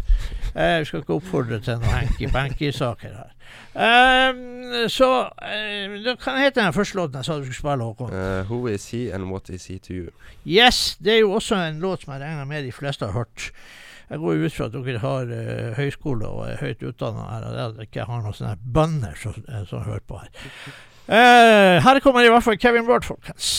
Eh, 0.55 0.79
Jeg 0.79 0.87
skal 0.87 1.03
ikke 1.03 1.17
oppfordre 1.19 1.59
til 1.61 1.81
noen 1.83 1.99
henki-benki-saker 1.99 3.17
her. 3.19 3.33
Eh, 3.77 4.87
så 4.89 5.09
eh, 5.43 5.99
det 6.07 6.15
kan 6.23 6.39
hete 6.41 6.63
den 6.63 6.73
første 6.77 6.97
låten 7.03 7.19
jeg 7.21 7.29
sa 7.29 7.37
du 7.41 7.45
skulle 7.51 7.59
spille, 7.59 7.91
Håkon. 7.91 8.15
Uh, 8.15 8.45
who 8.49 8.63
is 8.71 8.87
he 8.95 9.11
and 9.13 9.29
what 9.33 9.51
is 9.51 9.67
he 9.67 9.79
to 9.83 9.93
you? 9.93 10.15
Yes, 10.47 10.97
det 11.03 11.19
er 11.19 11.25
jo 11.27 11.35
også 11.37 11.59
en 11.67 11.83
låt 11.83 12.07
som 12.07 12.15
jeg 12.15 12.23
regner 12.23 12.49
med 12.49 12.65
de 12.65 12.73
fleste 12.73 13.05
har 13.11 13.13
hørt. 13.19 13.51
Jeg 14.07 14.23
går 14.23 14.45
ut 14.45 14.55
fra 14.55 14.69
at 14.69 14.77
dere 14.77 15.03
har 15.03 15.31
uh, 15.33 15.73
høyskole 15.75 16.29
og 16.31 16.45
er 16.47 16.61
høyt 16.63 16.85
utdanna 16.87 17.27
her, 17.27 17.47
og 17.47 17.57
at 17.59 17.75
dere 17.75 17.89
ikke 17.89 18.07
har 18.07 18.23
noen 18.23 18.37
sånne 18.39 18.55
bønder 18.77 19.19
som, 19.19 19.35
eh, 19.51 19.65
som 19.67 19.83
hører 19.83 20.05
på 20.07 20.21
her. 20.21 20.31
Uh, 21.07 21.83
her 21.83 22.01
kommer 22.05 22.27
i 22.27 22.31
hvert 22.31 22.47
fall 22.47 22.59
Kevin 22.61 22.87
Burt, 22.87 23.07
folkens. 23.07 23.51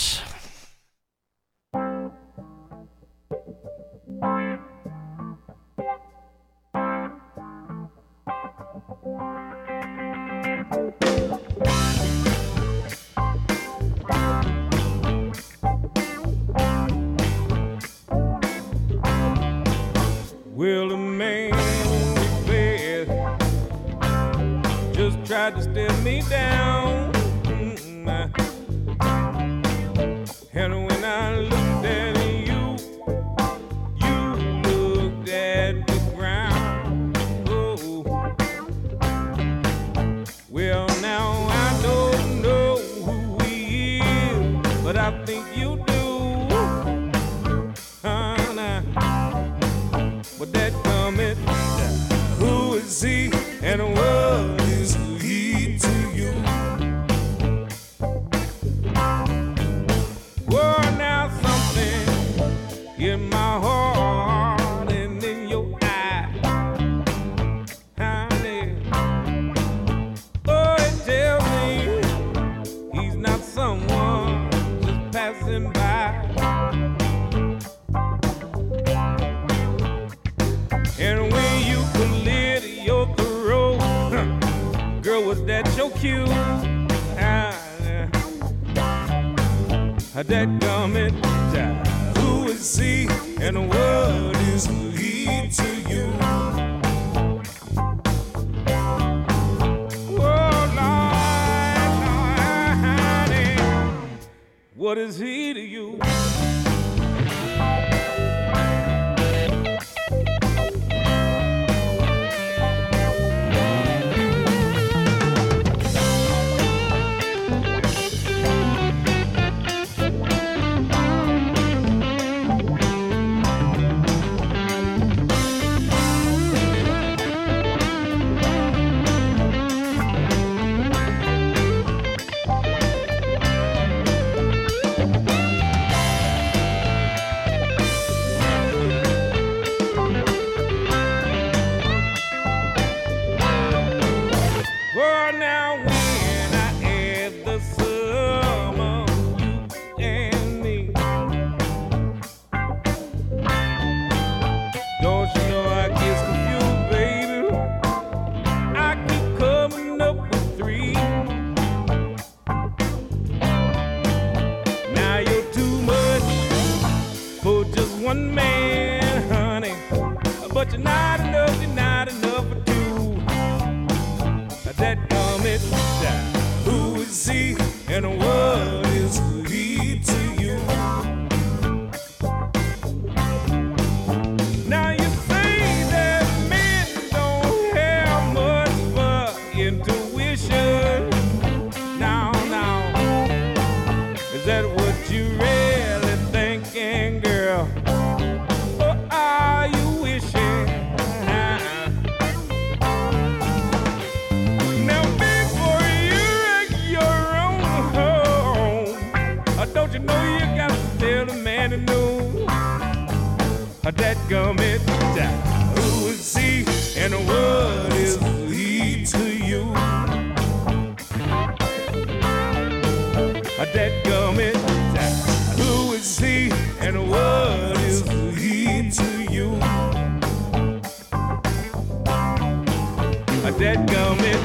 dead 233.57 233.87
gummit, 233.87 234.39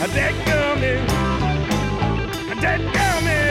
a 0.00 0.08
dead 0.08 0.34
gummit, 0.44 1.00
a 2.50 2.60
dead 2.60 2.80
gummit. 2.92 3.49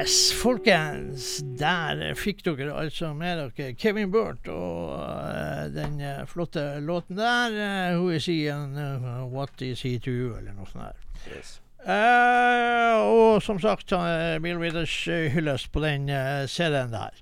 Yes, 0.00 0.30
folkens. 0.32 1.42
Der 1.60 2.14
fikk 2.16 2.38
dere 2.46 2.72
altså 2.72 3.10
med 3.12 3.36
dere 3.36 3.74
Kevin 3.76 4.08
Burt 4.12 4.46
og 4.48 4.94
uh, 4.96 5.66
den 5.74 5.98
eh, 6.00 6.22
flotte 6.30 6.62
låten 6.80 7.18
der. 7.18 7.52
Uh, 7.52 7.98
Who 7.98 8.14
is 8.16 8.24
he 8.30 8.46
and 8.48 8.78
uh, 8.78 9.26
what 9.28 9.60
is 9.60 9.82
he 9.82 9.98
to 9.98 10.10
you, 10.10 10.30
eller 10.38 10.56
noe 10.56 10.64
sånt 10.70 10.86
der. 10.86 11.34
Yes. 11.34 11.58
Eh, 11.84 12.96
og 13.12 13.42
som 13.44 13.60
sagt, 13.60 13.92
Bill 14.40 14.62
Withers 14.62 14.96
hylles 15.34 15.68
på 15.68 15.84
den 15.84 16.08
serien 16.48 16.96
der. 16.96 17.20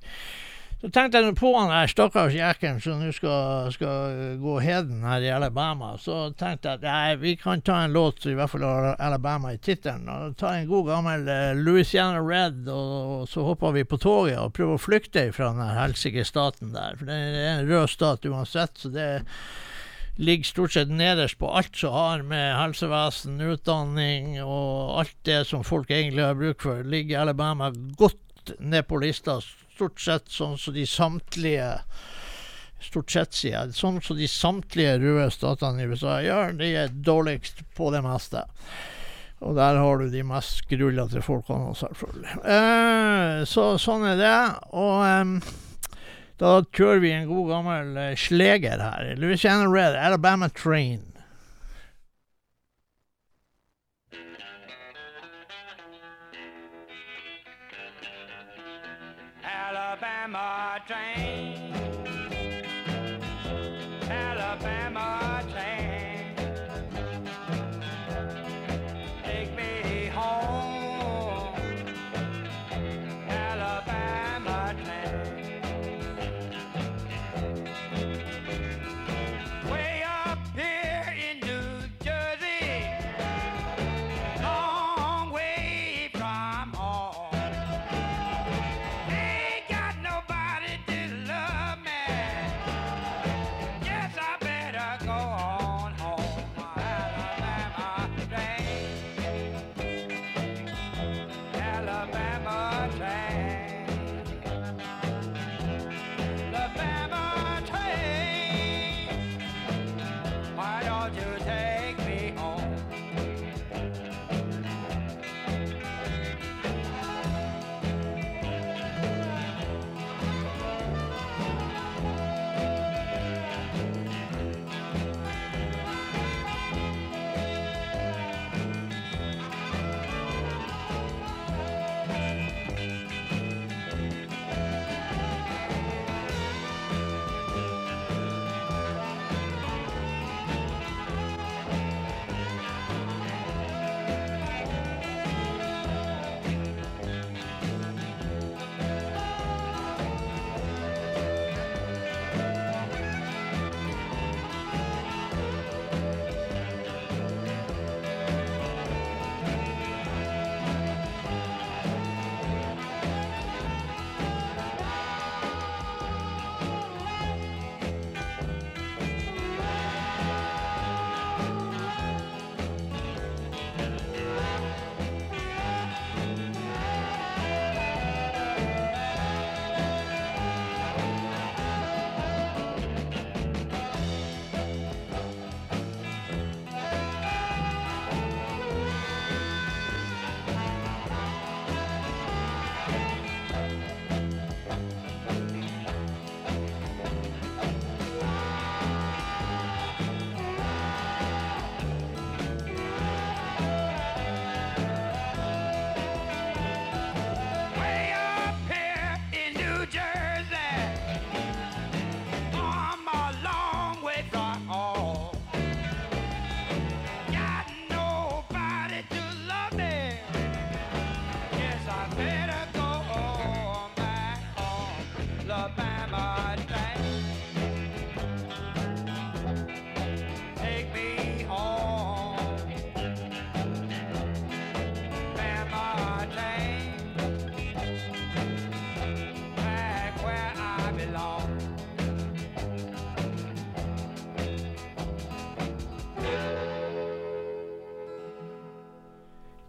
Så 0.79 0.89
tenkte 0.95 1.19
jeg 1.19 1.35
på 1.35 1.49
han 1.57 1.73
der 1.73 1.91
stakkars 1.91 2.37
jekken 2.37 2.77
som 2.79 3.01
nå 3.03 3.09
skal, 3.11 3.73
skal 3.75 4.37
gå 4.39 4.53
heden 4.63 5.01
her 5.03 5.25
i 5.27 5.33
Alabama. 5.35 5.97
Så 5.99 6.29
tenkte 6.39 6.71
jeg 6.71 6.79
at 6.79 6.85
nei, 6.87 7.17
vi 7.19 7.33
kan 7.41 7.65
ta 7.67 7.81
en 7.83 7.97
låt 7.97 8.23
i 8.31 8.37
hvert 8.39 8.53
fall 8.53 8.63
har 8.63 8.93
Alabama 9.03 9.51
i 9.57 9.59
tittelen. 9.59 10.07
Ta 10.39 10.53
en 10.55 10.69
god 10.71 10.87
gammel 10.93 11.27
eh, 11.35 11.59
Louisiana 11.59 12.23
Red, 12.23 12.71
og, 12.71 12.95
og 13.17 13.27
så 13.27 13.49
hopper 13.49 13.75
vi 13.75 13.83
på 13.91 13.99
toget 13.99 14.39
og 14.39 14.55
prøver 14.55 14.79
å 14.79 14.85
flykte 14.85 15.27
fra 15.35 15.51
den 15.57 15.75
helsike 15.81 16.23
staten 16.29 16.71
der. 16.77 16.95
For 17.01 17.11
det 17.11 17.19
er 17.19 17.51
en 17.57 17.67
rød 17.73 17.91
stat 17.97 18.31
uansett, 18.31 18.79
så 18.79 18.95
det 18.95 19.11
ligger 20.19 20.47
stort 20.47 20.79
sett 20.79 20.95
nederst 20.95 21.43
på 21.43 21.51
alt 21.59 21.75
som 21.79 21.99
har 21.99 22.23
med 22.23 22.55
helsevesen, 22.55 23.43
utdanning 23.43 24.37
og 24.45 25.03
alt 25.03 25.19
det 25.27 25.43
som 25.51 25.67
folk 25.67 25.91
egentlig 25.91 26.23
har 26.23 26.39
bruk 26.39 26.63
for, 26.63 26.87
ligger 26.87 27.27
Alabama 27.27 27.75
godt 27.99 28.55
ned 28.63 28.87
på 28.87 29.03
lista. 29.03 29.41
Stort 29.79 30.03
sett 30.03 30.33
sånn 30.35 30.57
som 30.59 30.75
de 30.75 30.83
samtlige 30.91 31.77
Stort 32.83 33.11
sett, 33.11 33.35
sier 33.35 33.57
jeg. 33.57 33.75
Sånn 33.75 33.97
som 34.03 34.15
de 34.19 34.27
samtlige 34.31 35.01
røde 35.03 35.25
statene 35.35 35.83
i 35.83 35.89
USA 35.91 36.21
gjør. 36.23 36.53
De 36.61 36.69
er 36.79 36.93
dårligst 36.95 37.65
på 37.75 37.91
det 37.91 38.05
meste. 38.05 38.45
Og 39.43 39.57
der 39.59 39.81
har 39.83 39.99
du 39.99 40.07
de 40.11 40.23
mest 40.27 40.63
skrullete 40.63 41.23
folkene, 41.23 41.75
selvfølgelig. 41.79 42.37
Eh, 42.55 43.43
så 43.51 43.65
sånn 43.83 44.07
er 44.13 44.19
det. 44.19 44.39
Og 44.79 45.03
eh, 45.07 45.51
da 46.39 46.55
kjører 46.71 47.03
vi 47.03 47.13
en 47.17 47.29
god 47.31 47.51
gammel 47.51 47.99
eh, 47.99 48.15
sleger 48.19 48.83
her. 48.83 49.13
Louisiana 49.19 49.67
Red, 49.67 49.99
Alabama 49.99 50.51
Train. 50.51 51.03
Alabama 60.35 60.79
train. 60.87 61.58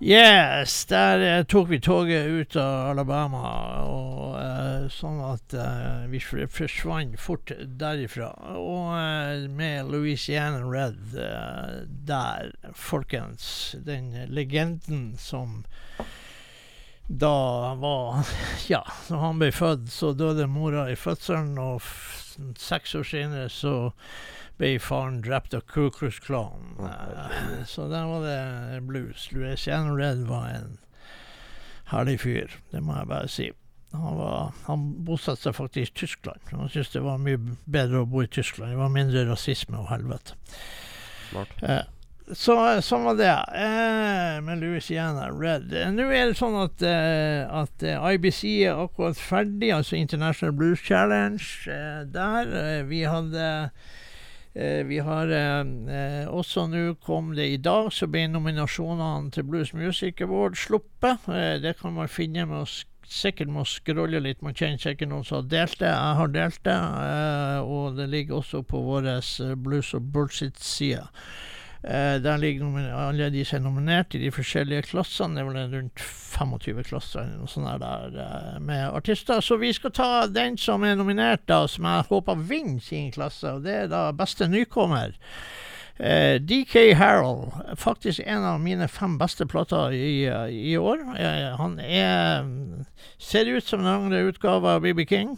Yes, 0.10 0.86
der 0.86 1.20
eh, 1.22 1.44
tok 1.44 1.68
vi 1.70 1.78
toget 1.80 2.26
ut 2.26 2.56
av 2.58 2.88
Alabama, 2.96 3.50
og 3.86 4.40
eh, 4.40 4.88
sånn 4.90 5.20
at 5.22 5.54
eh, 5.54 6.08
vi 6.10 6.18
forsvant 6.50 7.14
fort 7.22 7.54
derifra. 7.78 8.32
Og 8.58 8.96
eh, 8.98 9.44
med 9.54 9.92
Louisiana 9.94 10.64
Red 10.66 11.14
eh, 11.14 11.76
der, 12.10 12.50
folkens, 12.74 13.76
den 13.86 14.10
legenden 14.34 15.12
som 15.22 15.60
da 17.06 17.76
var 17.78 18.26
Ja, 18.74 18.82
når 19.14 19.26
han 19.28 19.46
ble 19.46 19.52
født, 19.54 19.94
så 19.94 20.16
døde 20.18 20.50
mora 20.50 20.88
i 20.90 20.98
fødselen, 20.98 21.54
og 21.62 21.86
seks 22.58 22.98
år 22.98 23.06
senere 23.14 23.54
så 23.54 23.76
ble 24.60 24.74
faren 24.84 25.22
drept 25.24 25.56
av 25.56 25.64
Ku 25.72 25.88
Klux 25.96 26.20
Klan. 26.20 26.76
Så 27.68 27.88
der 27.92 28.06
var 28.10 28.26
det 28.28 28.82
blues. 28.88 29.30
Louisiana 29.32 29.96
Red 29.96 30.26
var 30.28 30.50
en 30.54 30.78
herlig 31.90 32.20
fyr, 32.22 32.60
det 32.72 32.84
må 32.86 32.98
jeg 33.00 33.10
bare 33.10 33.30
si. 33.32 33.50
Han, 33.92 34.18
var, 34.20 34.52
han 34.68 34.82
bosatte 35.08 35.48
seg 35.48 35.56
faktisk 35.58 35.96
i 35.96 36.00
Tyskland. 36.04 36.52
Han 36.52 36.70
syntes 36.70 36.92
det 36.94 37.02
var 37.02 37.18
mye 37.24 37.40
bedre 37.66 38.04
å 38.04 38.10
bo 38.10 38.22
i 38.22 38.30
Tyskland. 38.30 38.76
Det 38.76 38.78
var 38.78 38.92
mindre 38.94 39.24
rasisme 39.26 39.80
og 39.80 39.88
helvete. 39.90 40.36
Eh, 41.66 41.82
så 42.38 42.56
sånn 42.86 43.08
var 43.08 43.18
det 43.18 43.32
eh, 43.58 44.36
med 44.46 44.62
Louisiana 44.62 45.32
Red. 45.34 45.74
Eh, 45.74 45.90
Nå 45.96 46.06
er 46.14 46.30
det 46.30 46.38
sånn 46.38 46.60
at, 46.62 46.86
eh, 46.86 47.42
at 47.50 47.82
eh, 47.82 47.98
IBC 48.14 48.44
er 48.68 48.84
akkurat 48.84 49.18
ferdig, 49.18 49.72
altså 49.74 49.98
International 49.98 50.54
Blues 50.54 50.86
Challenge. 50.86 51.42
Eh, 51.66 52.04
der 52.14 52.86
vi 52.92 53.02
hadde 53.10 53.48
Vi 54.54 54.98
har 55.06 55.30
eh, 55.30 55.60
eh, 55.96 56.30
også 56.30 56.66
nå 56.72 56.96
kom 57.06 57.36
det 57.38 57.46
i 57.54 57.60
dag, 57.62 57.92
så 57.94 58.08
ble 58.10 58.26
nominasjonene 58.32 59.30
til 59.36 59.46
Blues 59.46 59.76
Music 59.78 60.24
Award 60.26 60.58
sluppet. 60.58 61.28
Eh, 61.30 61.60
det 61.62 61.76
kan 61.82 61.94
man 61.94 62.10
finne 62.10 62.48
med 62.50 62.64
å 62.64 62.70
Sikkert 63.10 63.50
må 63.50 63.64
scrolle 63.66 64.20
litt. 64.22 64.44
Man 64.46 64.54
kjenner 64.54 64.78
sikkert 64.78 65.10
noen 65.10 65.24
som 65.26 65.40
har 65.40 65.48
delt 65.50 65.80
det. 65.82 65.90
Jeg 65.90 66.18
har 66.20 66.34
delt 66.34 66.60
det, 66.68 66.76
eh, 66.78 67.62
og 67.66 67.96
det 67.98 68.06
ligger 68.12 68.38
også 68.38 68.62
på 68.62 68.84
vår 68.86 69.08
eh, 69.16 69.56
Blues 69.58 69.96
og 69.98 70.12
Bullshit-side. 70.14 71.08
Eh, 71.84 72.20
der 72.20 72.38
ligger 72.38 72.96
alle 73.08 73.30
de 73.32 73.46
som 73.46 73.62
er 73.62 73.64
nominert 73.64 74.16
i 74.16 74.20
de 74.20 74.32
forskjellige 74.36 74.90
klassene. 74.90 75.38
Det 75.38 75.46
er 75.46 75.48
vel 75.48 75.76
rundt 75.78 76.02
25 76.04 76.84
klasser 76.84 77.30
noe 77.38 77.48
sånt 77.48 77.80
der, 77.80 78.20
eh, 78.20 78.60
med 78.60 78.90
artister. 78.92 79.40
Så 79.40 79.56
vi 79.58 79.72
skal 79.74 79.92
ta 79.92 80.28
den 80.28 80.58
som 80.58 80.84
er 80.84 80.96
nominert, 80.96 81.48
da, 81.48 81.66
som 81.68 81.86
jeg 81.86 82.10
håper 82.10 82.36
vinner 82.36 82.82
sin 82.84 83.12
klasse. 83.12 83.56
Og 83.56 83.64
det 83.64 83.76
er 83.76 83.88
da 83.88 84.12
beste 84.12 84.48
nykommer. 84.48 85.16
Eh, 86.00 86.40
DK 86.40 86.94
Harrell, 86.96 87.52
faktisk 87.76 88.22
en 88.26 88.44
av 88.44 88.60
mine 88.60 88.88
fem 88.88 89.18
beste 89.18 89.46
plater 89.46 89.92
i, 89.92 90.28
i 90.52 90.78
år. 90.78 91.00
Eh, 91.16 91.56
han 91.60 91.80
er 91.80 92.44
ser 93.18 93.46
ut 93.46 93.64
som 93.64 93.86
en 93.86 94.06
yngre 94.06 94.28
utgave 94.28 94.68
av 94.68 94.82
BB 94.82 95.06
King. 95.08 95.38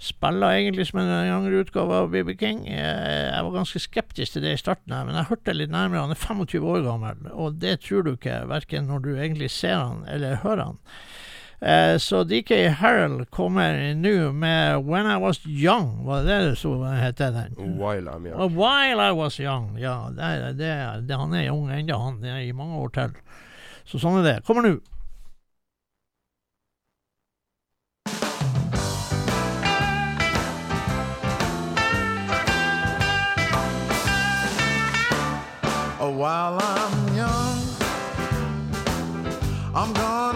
Spiller 0.00 0.54
egentlig 0.56 0.86
som 0.88 1.02
en 1.02 1.10
yngre 1.28 1.60
utgave 1.60 1.92
av 1.92 2.06
BB 2.12 2.32
King. 2.40 2.62
Eh, 2.72 3.26
jeg 3.28 3.44
var 3.44 3.56
ganske 3.58 3.82
skeptisk 3.84 4.32
til 4.32 4.46
det 4.46 4.54
i 4.56 4.60
starten, 4.60 4.94
her, 4.96 5.04
men 5.04 5.18
jeg 5.18 5.28
hørte 5.28 5.52
litt 5.52 5.72
nærmere. 5.72 6.06
Han 6.06 6.14
er 6.14 6.20
25 6.20 6.64
år 6.64 6.86
gammel, 6.86 7.26
og 7.32 7.58
det 7.60 7.82
tror 7.84 8.06
du 8.06 8.14
ikke, 8.14 8.38
verken 8.48 8.88
når 8.88 9.04
du 9.04 9.10
egentlig 9.12 9.50
ser 9.52 9.76
han 9.76 10.06
eller 10.08 10.40
hører 10.40 10.70
han. 10.70 10.80
Eh, 11.60 11.98
så 12.00 12.22
DK 12.24 12.70
Harrell 12.80 13.26
kommer 13.28 13.76
nå 13.94 14.32
med 14.32 14.80
'When 14.80 15.06
I 15.06 15.18
Was 15.20 15.44
Young', 15.44 16.04
var 16.04 16.22
det 16.24 16.38
det 16.48 16.58
som 16.58 16.80
heter 16.82 17.30
den? 17.30 17.54
While 17.76 18.08
I'm 18.08 18.24
young. 18.24 18.40
A 18.40 18.46
while 18.48 19.00
I 19.00 19.12
was 19.12 19.36
young. 19.36 19.76
Ja, 19.78 20.08
det, 20.08 20.56
det, 20.56 21.08
det, 21.08 21.16
han 21.16 21.34
er 21.34 21.50
ung 21.50 21.68
ennå, 21.68 21.98
han. 21.98 22.24
Er 22.24 22.38
i 22.38 22.52
mange 22.52 22.80
år 22.80 22.88
til. 22.88 23.12
Så 23.84 24.00
sånn 24.00 24.18
er 24.20 24.22
det. 24.22 24.44
Kommer 24.46 24.62
nå. 24.62 24.78
While 36.10 36.58
I'm 36.60 37.14
young, 37.14 37.58
I'm 39.74 39.92
gonna 39.92 40.29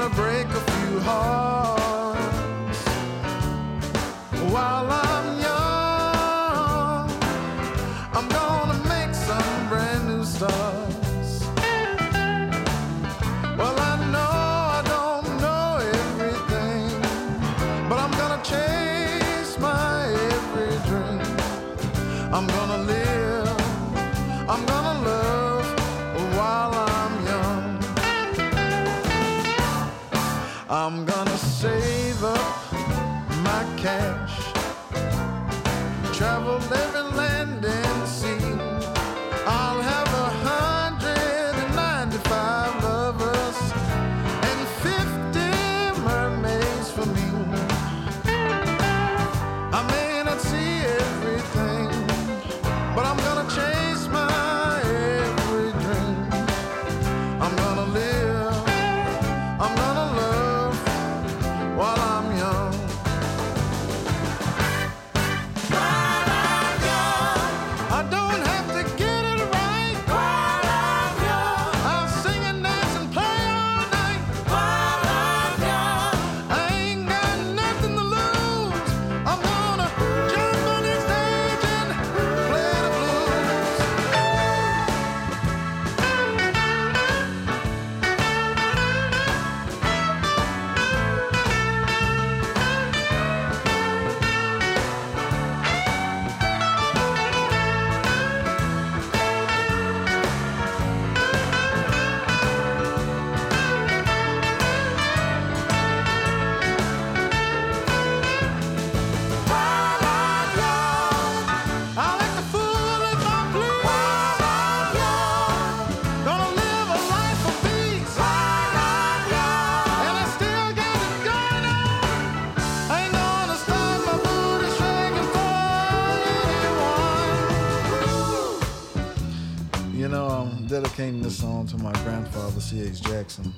C.H. 132.65 133.03
Jackson. 133.03 133.53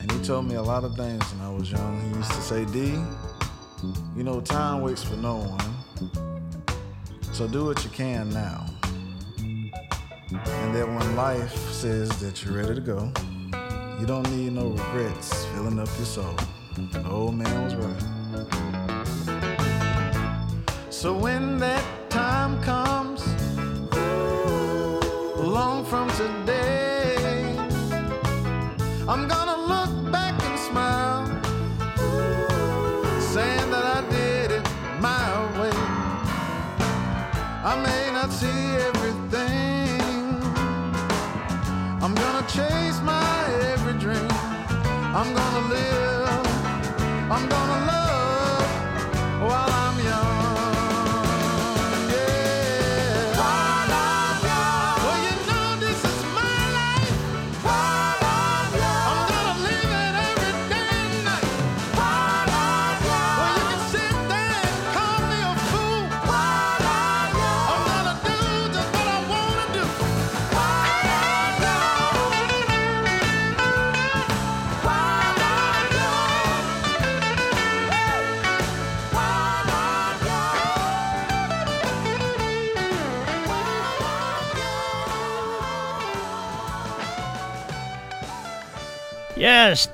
And 0.00 0.12
he 0.12 0.18
told 0.22 0.44
me 0.46 0.56
a 0.56 0.62
lot 0.62 0.84
of 0.84 0.94
things 0.94 1.24
when 1.32 1.40
I 1.46 1.50
was 1.50 1.70
young. 1.72 1.98
He 2.02 2.18
used 2.18 2.30
to 2.32 2.42
say, 2.42 2.66
D, 2.66 3.02
you 4.14 4.22
know, 4.22 4.42
time 4.42 4.82
waits 4.82 5.02
for 5.02 5.16
no 5.16 5.36
one. 5.36 5.58
So 7.32 7.48
do 7.48 7.64
what 7.64 7.82
you 7.82 7.88
can 7.88 8.28
now. 8.28 8.66
And 10.30 10.74
that 10.74 10.86
when 10.86 11.16
life 11.16 11.56
says 11.70 12.10
that 12.20 12.44
you're 12.44 12.52
ready 12.54 12.74
to 12.74 12.82
go, 12.82 13.10
you 13.98 14.04
don't 14.04 14.30
need 14.30 14.52
no 14.52 14.66
regrets 14.68 15.46
filling 15.46 15.78
up 15.78 15.88
your 15.96 16.04
soul. 16.04 16.36
The 16.92 17.02
old 17.08 17.36
man 17.36 17.64
was 17.64 17.74
right. 17.76 18.02
So 20.90 21.16
when 21.16 21.56
that 21.60 21.82
time 22.10 22.62
comes, 22.62 23.26
long 25.38 25.82
from 25.86 26.10
today, 26.10 26.79
I'm 29.12 29.26
gonna 29.26 29.56
look 29.56 30.12
back 30.12 30.40
and 30.40 30.56
smile, 30.56 31.26
saying 33.18 33.68
that 33.72 33.84
I 33.96 34.00
did 34.08 34.52
it 34.52 34.64
my 35.00 35.26
way. 35.60 35.78
I 37.70 37.74
may 37.86 38.12
not 38.12 38.30
see 38.30 38.60
everything. 38.88 40.00
I'm 42.00 42.14
gonna 42.14 42.46
chase 42.46 43.00
my 43.02 43.44
every 43.72 43.94
dream. 43.94 44.30
I'm 45.18 45.34
gonna 45.34 45.68
live. 45.74 46.46
I'm 47.32 47.48
gonna 47.48 47.86
love 47.86 47.99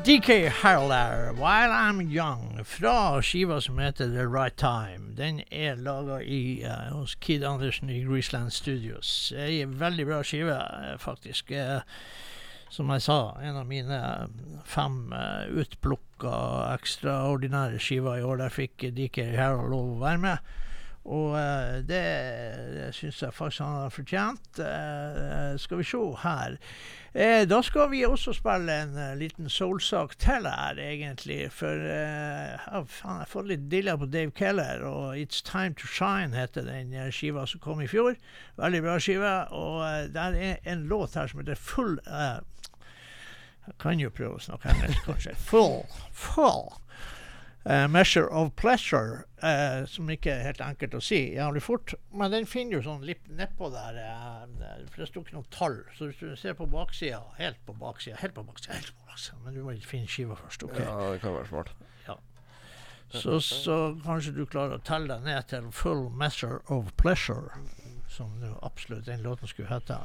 DK 0.07 0.49
Harler, 0.49 1.33
While 1.33 1.73
I'm 1.73 2.01
Young, 2.01 2.65
fra 2.65 3.21
skiva 3.23 3.61
som 3.61 3.79
heter 3.79 4.07
The 4.07 4.29
Right 4.29 4.57
Time. 4.57 5.17
Den 5.17 5.41
er 5.51 5.75
laga 5.75 6.21
uh, 6.23 6.93
hos 6.95 7.17
Kid 7.19 7.43
Andersen 7.43 7.91
i 7.91 8.05
Greaseland 8.05 8.53
Studios. 8.53 9.33
Ei 9.35 9.65
veldig 9.67 10.07
bra 10.07 10.21
skive, 10.23 10.55
eh, 10.55 10.95
faktisk. 11.03 11.51
Eh, 11.51 11.81
som 12.71 12.93
jeg 12.95 13.03
sa, 13.03 13.35
en 13.43 13.59
av 13.59 13.67
mine 13.67 13.99
fem 14.63 15.11
uh, 15.11 15.51
utplukka 15.51 16.37
ekstraordinære 16.77 17.83
skiver 17.83 18.21
i 18.21 18.23
år. 18.23 18.45
Der 18.45 18.55
fikk 18.55 18.87
DK 18.95 19.25
Harler 19.35 19.75
lov 19.75 19.97
å 19.97 20.01
være 20.05 20.23
med. 20.23 20.55
Og 21.07 21.37
eh, 21.39 21.81
det, 21.87 22.03
det 22.75 22.87
syns 22.97 23.23
jeg 23.23 23.35
faktisk 23.35 23.63
han 23.63 23.83
har 23.85 23.93
fortjent. 23.95 24.59
Eh, 24.59 25.53
skal 25.63 25.79
vi 25.79 25.87
se 25.87 26.01
her. 26.23 26.57
Eh, 27.15 27.43
da 27.49 27.61
skal 27.65 27.91
vi 27.93 28.03
også 28.07 28.35
spille 28.37 28.75
en 28.83 28.97
liten 29.21 29.49
soulsak 29.49 30.17
til 30.19 30.49
her, 30.51 30.81
egentlig. 30.83 31.47
For 31.55 31.87
jeg 31.87 32.59
har 32.67 33.31
fått 33.31 33.51
litt 33.53 33.69
dilla 33.71 33.95
på 33.97 34.11
Dave 34.11 34.35
Keller, 34.37 34.83
og 34.89 35.15
It's 35.21 35.45
Time 35.47 35.79
To 35.79 35.87
Shine 35.87 36.37
heter 36.37 36.67
den 36.67 36.97
skiva 37.15 37.47
som 37.47 37.63
kom 37.63 37.81
i 37.85 37.91
fjor. 37.91 38.19
Veldig 38.59 38.83
bra 38.83 38.99
skive. 38.99 39.37
Og 39.55 40.11
der 40.15 40.35
er 40.35 40.59
en 40.67 40.89
låt 40.91 41.15
her 41.15 41.31
som 41.31 41.41
heter 41.45 41.55
Full 41.55 42.01
Jeg 42.07 43.79
kan 43.83 44.03
jo 44.03 44.11
prøve 44.15 44.41
å 44.41 44.43
snakke 44.43 44.75
engelsk, 44.75 45.07
kanskje. 45.07 45.39
Full. 45.53 45.81
Full. 46.15 46.75
Eh, 47.67 47.89
measure 47.89 48.29
of 48.31 48.55
pleasure, 48.55 49.25
uh, 49.43 49.87
som 49.91 50.11
ikke 50.11 50.31
er 50.31 50.45
helt 50.47 50.61
enkelt 50.63 50.93
å 50.95 51.01
si 51.03 51.19
jævlig 51.35 51.65
fort. 51.67 51.97
Men 52.15 52.31
den 52.31 52.47
finner 52.47 52.79
du 52.79 52.87
sånn 52.87 53.03
litt 53.09 53.27
nedpå 53.27 53.73
der, 53.75 53.99
uh, 54.07 54.85
for 54.93 55.03
det 55.03 55.09
sto 55.11 55.25
ikke 55.25 55.35
noe 55.35 55.51
tall. 55.51 55.81
Så 55.97 56.07
hvis 56.07 56.21
du 56.21 56.37
ser 56.39 56.55
på 56.55 56.69
baksida, 56.71 57.25
helt 57.41 57.59
på 57.67 57.75
baksida, 57.81 58.21
helt 58.23 58.37
på 58.39 58.47
baksida, 58.47 58.79
helt 58.79 58.95
på 58.95 59.11
baksida 59.11 59.41
Men 59.43 59.59
du 59.59 59.65
må 59.67 59.75
finne 59.83 60.07
skiva 60.07 60.39
først, 60.39 60.63
OK? 60.69 60.79
Ja, 60.79 60.95
det 61.11 61.21
kan 61.25 61.35
være 61.35 61.51
smart. 61.51 61.75
Så, 63.17 63.37
så 63.41 63.75
kanskje 64.03 64.33
du 64.35 64.41
klarer 64.51 64.81
å 64.81 64.83
telle 64.83 65.15
deg 65.15 65.27
ned 65.29 65.47
til 65.51 65.69
full 65.71 66.09
measure 66.11 66.59
of 66.75 66.91
pleasure, 66.99 67.55
som 68.11 68.33
nå 68.43 68.51
absolutt 68.67 69.07
den 69.07 69.23
låten 69.23 69.47
skulle 69.51 69.71
hete. 69.71 70.01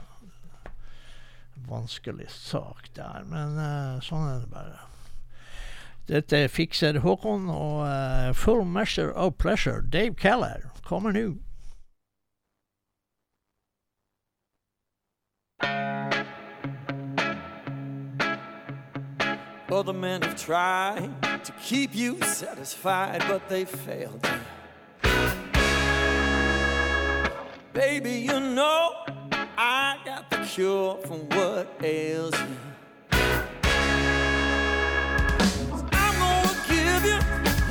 Vanskelig 1.65 2.29
sak 2.29 2.91
der, 2.97 3.25
men 3.29 3.57
sånn 4.05 4.29
er 4.29 4.45
det 4.45 4.53
bare. 4.53 4.90
Dette 6.07 6.47
fikser 6.49 6.99
Håkon 6.99 7.49
og 7.49 7.85
eh, 7.87 8.33
Full 8.35 8.65
Measure 8.65 9.13
of 9.13 9.33
Pleasure. 9.37 9.81
Dave 9.81 10.15
Keller 10.15 10.71
kommer 10.83 11.11
nå. 11.11 11.37
Other 19.71 19.93
men 19.93 20.21
have 20.21 20.35
tried 20.35 21.09
to 21.45 21.53
keep 21.63 21.95
you 21.95 22.19
satisfied, 22.21 23.23
but 23.29 23.47
they 23.47 23.63
failed. 23.63 24.27
Baby, 27.73 28.11
you 28.11 28.39
know 28.39 28.91
I 29.57 29.97
got 30.03 30.29
the 30.29 30.37
cure 30.37 30.97
for 31.05 31.19
what 31.35 31.73
ails 31.81 32.37
you. 32.37 32.70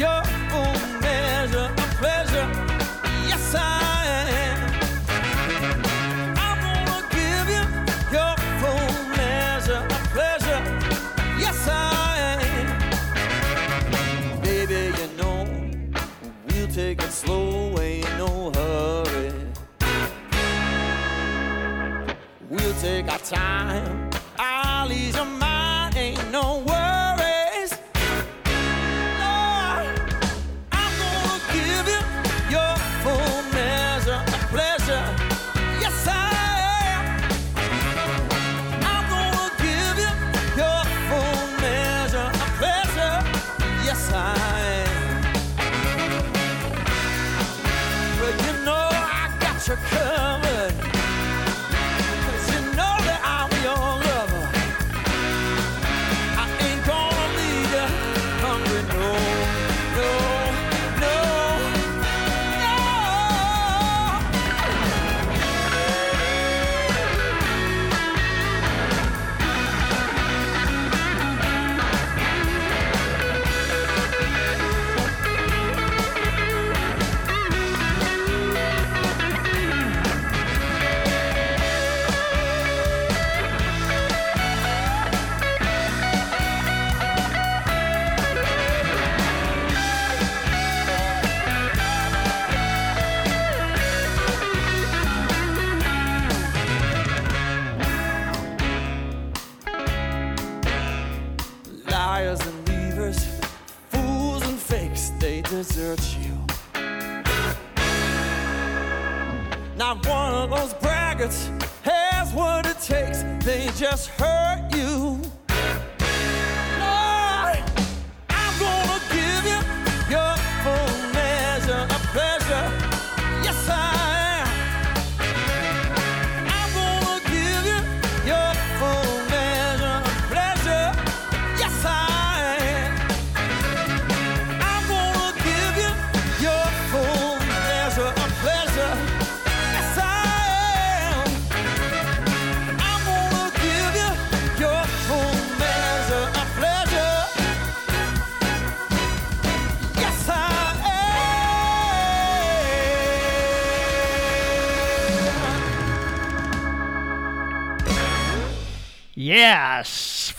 You 0.01 0.30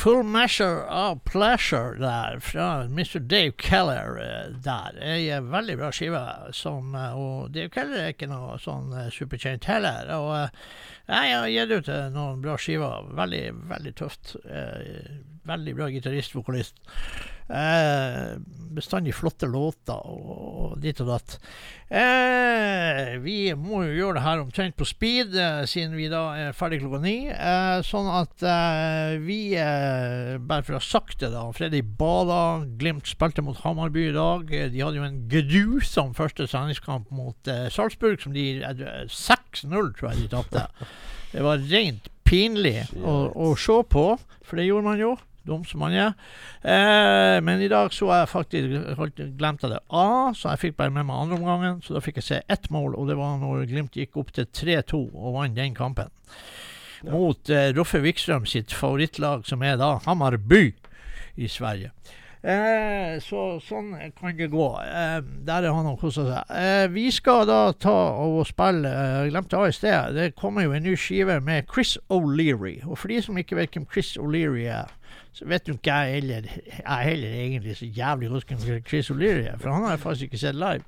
Full 0.01 0.23
measure 0.23 0.81
of 0.89 1.23
pleasure 1.25 1.95
der, 1.99 2.39
fra 2.39 2.87
Mr. 2.87 3.19
Dave 3.19 3.51
Keller 3.51 4.17
eh, 4.17 4.55
der. 4.63 4.95
Ei 4.97 5.27
veldig 5.45 5.75
bra 5.77 5.91
skive. 5.93 6.21
Som, 6.57 6.95
eh, 6.95 7.13
og 7.13 7.51
Dave 7.53 7.69
Keller 7.69 8.07
er 8.07 8.15
ikke 8.15 8.31
noe 8.31 8.55
sånn 8.63 8.89
eh, 8.97 9.11
superkjent 9.13 9.67
heller. 9.69 10.09
Og 10.15 10.33
jeg 11.05 11.35
har 11.35 11.45
gitt 11.53 11.75
ut 11.75 11.91
noen 12.15 12.41
bra 12.41 12.57
skiver. 12.57 13.11
Veldig, 13.13 13.43
veldig 13.75 13.93
tøft. 14.01 14.33
Veldig 15.53 15.77
bra 15.77 15.91
gitarist, 15.93 16.33
vokalist. 16.33 16.81
Eh, 17.51 18.37
bestandig 18.71 19.11
flotte 19.15 19.47
låter 19.51 19.99
og, 20.07 20.77
ditt 20.79 21.01
og 21.03 21.09
datt. 21.11 21.33
Eh, 21.91 23.17
vi 23.19 23.51
må 23.59 23.81
jo 23.83 23.95
gjøre 23.97 24.15
det 24.15 24.23
her 24.23 24.43
omtrent 24.43 24.77
på 24.79 24.87
speed, 24.87 25.35
eh, 25.35 25.63
siden 25.67 25.97
vi 25.99 26.07
da 26.11 26.21
er 26.39 26.55
ferdig 26.55 26.79
klokka 26.79 27.01
ni. 27.03 27.15
Eh, 27.27 27.81
sånn 27.83 28.07
at 28.15 28.45
eh, 28.47 29.17
vi, 29.25 29.39
eh, 29.59 30.37
bare 30.39 30.63
for 30.63 30.77
å 30.77 30.79
ha 30.79 30.85
sagt 30.85 31.19
det, 31.19 31.33
da 31.33 31.43
Freddy 31.55 31.81
Bala, 31.83 32.63
Glimt 32.79 33.11
spilte 33.11 33.43
mot 33.43 33.59
Hamarby 33.65 34.07
i 34.07 34.15
dag. 34.15 34.47
De 34.47 34.85
hadde 34.85 35.01
jo 35.01 35.07
en 35.09 35.19
grusom 35.31 36.15
første 36.17 36.47
treningskamp 36.47 37.11
mot 37.11 37.51
Salzburg, 37.75 38.21
som 38.23 38.35
de 38.37 38.61
eh, 38.63 39.03
6-0, 39.11 39.91
tror 39.99 40.13
jeg 40.13 40.23
de 40.23 40.31
tapte. 40.37 40.69
Det 41.35 41.43
var 41.43 41.59
rent 41.67 42.07
pinlig 42.27 42.85
å, 43.03 43.25
å 43.35 43.51
se 43.59 43.81
på, 43.91 44.05
for 44.47 44.59
det 44.59 44.69
gjorde 44.69 44.87
man 44.87 45.03
jo. 45.03 45.11
Dum 45.47 45.63
som 45.65 45.81
han 45.87 45.95
er. 45.97 46.11
Eh, 46.61 47.37
men 47.41 47.61
i 47.63 47.69
dag 47.71 47.93
så 47.95 48.11
jeg 48.13 48.29
faktisk 48.29 49.31
glemte 49.39 49.71
det 49.71 49.79
A, 49.89 50.31
så 50.37 50.53
jeg 50.53 50.61
fikk 50.65 50.77
bare 50.77 50.93
med 50.93 51.07
meg 51.09 51.17
andre 51.23 51.39
omgangen. 51.39 51.81
Så 51.81 51.95
da 51.97 52.03
fikk 52.03 52.21
jeg 52.21 52.27
se 52.27 52.41
ett 52.51 52.69
mål, 52.73 52.93
og 52.95 53.09
det 53.09 53.17
var 53.17 53.39
når 53.41 53.65
Glimt 53.71 53.97
gikk 53.97 54.19
opp 54.21 54.33
til 54.35 54.45
3-2 54.45 55.01
og 55.09 55.39
vant 55.39 55.57
den 55.57 55.73
kampen. 55.77 56.13
Mot 57.09 57.49
eh, 57.49 57.71
Roffe 57.73 58.03
Wikstrøm 58.03 58.45
sitt 58.45 58.73
favorittlag, 58.77 59.47
som 59.49 59.63
er 59.65 59.79
da 59.81 59.95
Hammarby 60.05 60.67
i 61.41 61.49
Sverige. 61.49 61.89
Eh, 62.41 63.19
så 63.21 63.59
sånn 63.61 63.91
kan 64.17 64.33
det 64.37 64.47
gå. 64.49 64.67
Eh, 64.81 65.19
der 65.45 65.67
er 65.67 65.75
han 65.77 65.89
og 65.91 65.99
koser 66.01 66.25
seg. 66.25 66.53
Eh, 66.57 66.85
vi 66.93 67.07
skal 67.13 67.45
da 67.49 67.59
ta 67.77 67.97
og 68.17 68.41
spille 68.49 68.89
eh, 68.89 69.27
Glemte 69.29 69.59
A 69.59 69.67
i 69.69 69.75
sted. 69.75 70.15
Det 70.17 70.31
kommer 70.37 70.65
jo 70.65 70.73
en 70.73 70.85
ny 70.85 70.95
skive 70.97 71.37
med 71.45 71.69
Chris 71.69 71.99
O'Leary. 72.09 72.79
Og 72.87 72.97
for 72.97 73.13
de 73.13 73.21
som 73.21 73.37
ikke 73.37 73.59
vet 73.59 73.77
hvem 73.77 73.85
Chris 73.93 74.15
O'Leary 74.17 74.65
er, 74.73 74.89
så 75.33 75.45
vet 75.47 75.67
du 75.67 75.71
ikke 75.71 75.93
jeg 75.93 76.13
heller 76.13 76.47
Jeg 76.67 77.03
heller 77.03 77.29
egentlig 77.29 77.77
så 77.77 77.85
jævlig 77.85 78.29
godt 78.29 78.47
hvem 78.47 78.83
Chris 78.87 79.11
O'Leary 79.11 79.57
for 79.57 79.71
han 79.71 79.83
har 79.83 79.89
jeg 79.89 79.99
faktisk 79.99 80.23
ikke 80.23 80.37
sett 80.37 80.55
live. 80.55 80.83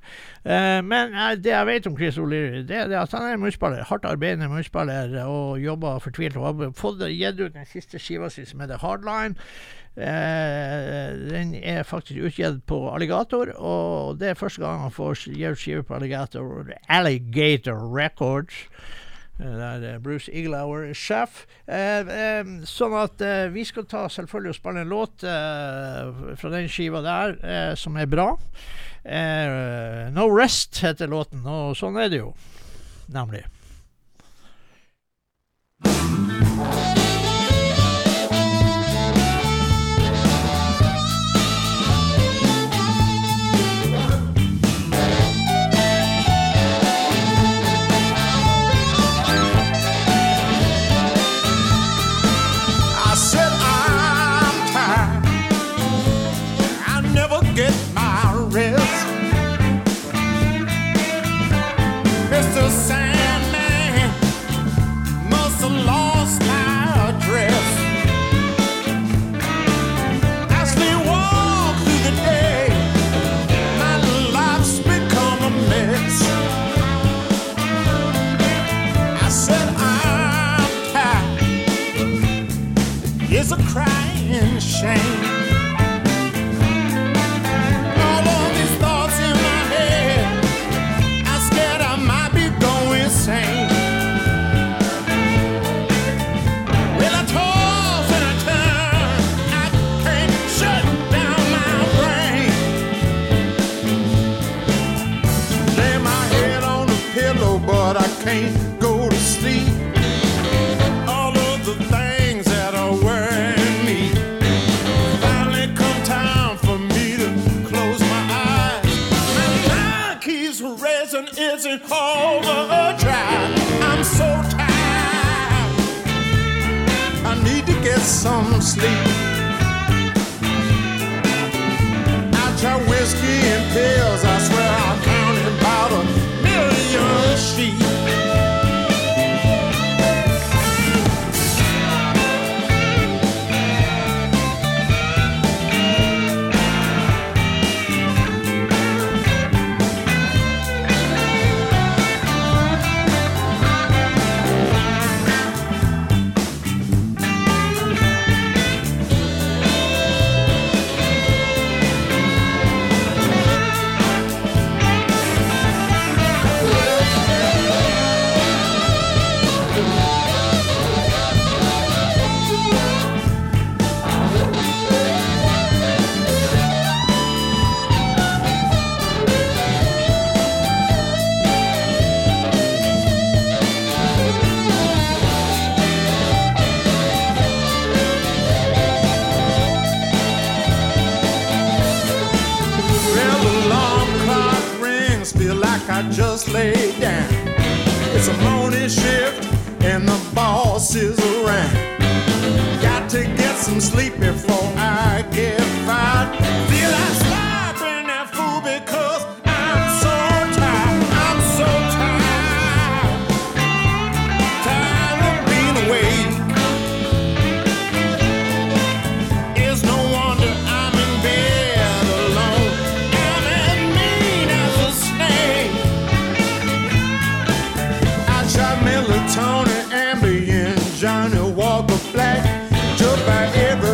Uh, 0.45 0.85
men 0.85 1.13
uh, 1.13 1.31
det 1.35 1.51
jeg 1.51 1.67
vet 1.67 1.87
om 1.87 1.97
Chris 1.97 2.17
O'Leary, 2.17 2.63
det 2.67 2.71
er 2.71 2.99
at 2.99 3.11
han 3.11 3.21
er 3.21 3.33
en. 3.33 3.83
Hardt 3.83 4.05
arbeidende 4.05 4.49
munnspiller 4.49 5.23
og 5.25 5.59
jobber 5.59 5.99
fortvilt. 5.99 6.37
Og 6.37 6.45
har 6.45 6.73
fått 6.75 7.07
gitt 7.09 7.39
ut 7.39 7.53
den 7.53 7.65
siste 7.65 7.99
skiva 7.99 8.29
si 8.29 8.45
som 8.45 8.59
heter 8.59 8.77
Hardline. 8.77 9.35
Uh, 9.97 11.29
den 11.29 11.55
er 11.55 11.83
faktisk 11.83 12.19
utgitt 12.25 12.63
på 12.67 12.89
Alligator, 12.89 13.53
og 13.55 14.19
det 14.19 14.29
er 14.29 14.33
første 14.33 14.61
gang 14.61 14.81
han 14.81 14.91
får 14.91 15.27
gi 15.29 15.45
ut 15.47 15.59
skive 15.59 15.83
på 15.83 15.95
Alligator. 15.95 16.67
Alligator 16.89 17.95
Records. 17.95 18.67
Eh, 19.39 19.45
Der 19.57 19.85
er 19.93 19.99
Bruce 19.99 20.31
Iglauer 20.31 20.83
er 20.89 20.93
sjef. 20.97 21.45
Eh, 21.67 22.05
eh, 22.05 22.43
sånn 22.69 22.93
at 22.99 23.21
eh, 23.25 23.47
vi 23.53 23.65
skal 23.65 23.87
ta 23.89 24.05
selvfølgelig 24.11 24.53
og 24.53 24.59
spille 24.59 24.83
en 24.83 24.93
låt 24.93 25.25
eh, 25.25 26.35
fra 26.39 26.53
den 26.53 26.69
skiva 26.69 27.01
der 27.05 27.37
eh, 27.41 27.73
som 27.79 27.97
er 27.97 28.09
bra. 28.11 28.29
Eh, 29.03 30.11
no 30.15 30.29
Rest 30.31 30.79
heter 30.85 31.09
låten, 31.11 31.43
og 31.49 31.73
sånn 31.79 31.97
er 31.99 32.13
det 32.13 32.21
jo. 32.23 32.31
Nemlig. 33.13 33.43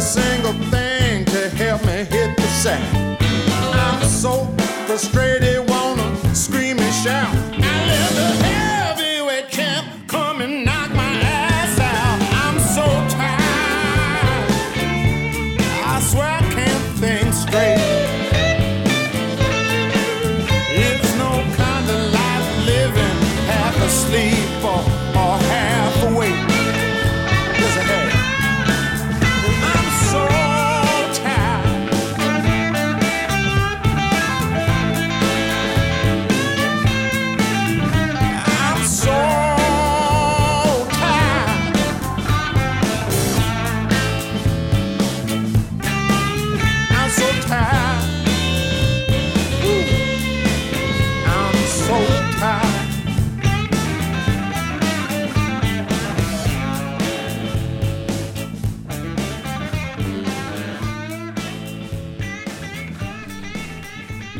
single 0.10 0.54
thing 0.72 1.24
to 1.24 1.50
help 1.50 1.86
me 1.86 2.04
hit 2.04 2.36
the 2.36 2.48
sack. 2.64 2.82
I'm 3.76 4.04
so 4.10 4.46
frustrated. 4.88 5.59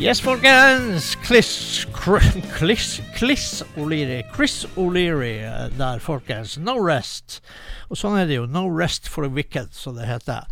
Yes, 0.10 0.20
folkens! 0.20 1.16
Chris, 1.24 1.86
Chris, 1.94 3.00
Chris 3.16 3.62
O'Leary. 3.78 4.24
Chris 4.34 4.66
O'Leary 4.76 5.38
eh, 5.38 5.68
der, 5.78 6.00
folkens. 6.00 6.58
No 6.58 6.80
rest. 6.82 7.44
Og 7.94 8.00
sånn 8.02 8.18
er 8.18 8.26
det 8.26 8.40
jo. 8.40 8.48
No 8.50 8.64
rest 8.66 9.06
for 9.06 9.22
the 9.22 9.30
wicked, 9.30 9.70
som 9.78 10.00
det 10.00 10.08
heter. 10.10 10.50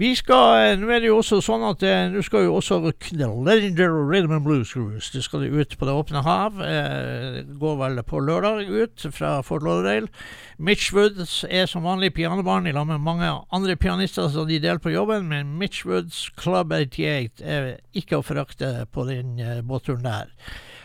Vi 0.00 0.14
skal, 0.16 0.72
eh, 0.72 0.78
Nå 0.80 0.88
er 0.88 1.02
det 1.02 1.10
jo 1.10 1.18
også 1.20 1.42
sånn 1.44 1.60
at 1.68 1.82
eh, 1.84 2.06
nå 2.08 2.22
skal 2.24 2.46
jo 2.46 2.54
også 2.56 2.78
The 2.88 3.26
Legendary 3.44 4.00
Rhythm 4.08 4.32
and 4.32 4.46
Blues 4.46 4.72
Cruise 4.72 5.10
Det 5.12 5.20
skal 5.26 5.44
ut 5.44 5.76
på 5.76 5.84
det 5.84 5.92
åpne 5.92 6.22
hav. 6.24 6.56
Eh, 6.64 7.42
går 7.60 7.76
vel 7.82 8.00
på 8.08 8.22
lørdag 8.24 8.64
ut 8.64 9.04
fra 9.12 9.42
Fort 9.44 9.60
Lauderdale. 9.62 10.08
Mitch 10.56 10.94
Woods 10.96 11.44
er 11.44 11.68
som 11.68 11.84
vanlig 11.84 12.14
pianobarn 12.16 12.64
i 12.66 12.72
lag 12.72 12.88
med 12.88 13.04
mange 13.04 13.28
andre 13.52 13.76
pianister 13.76 14.32
som 14.32 14.48
de 14.48 14.56
deler 14.56 14.80
på 14.80 14.94
jobben, 14.94 15.28
men 15.28 15.58
Mitch 15.60 15.84
Woods 15.84 16.30
Club 16.40 16.72
88 16.72 17.44
er 17.44 17.74
ikke 17.92 18.22
å 18.22 18.24
forakte 18.24 18.86
på 18.88 19.04
den 19.04 19.36
eh, 19.36 19.60
båtturen 19.60 20.06
der. 20.08 20.32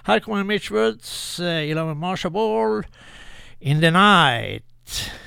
Her 0.10 0.20
kommer 0.20 0.44
Mitch 0.44 0.68
Woods 0.76 1.40
i 1.40 1.72
lag 1.72 1.88
med 1.88 2.04
Marsha 2.04 2.28
Ball, 2.28 2.84
In 3.62 3.80
the 3.80 3.96
Night. 3.96 5.24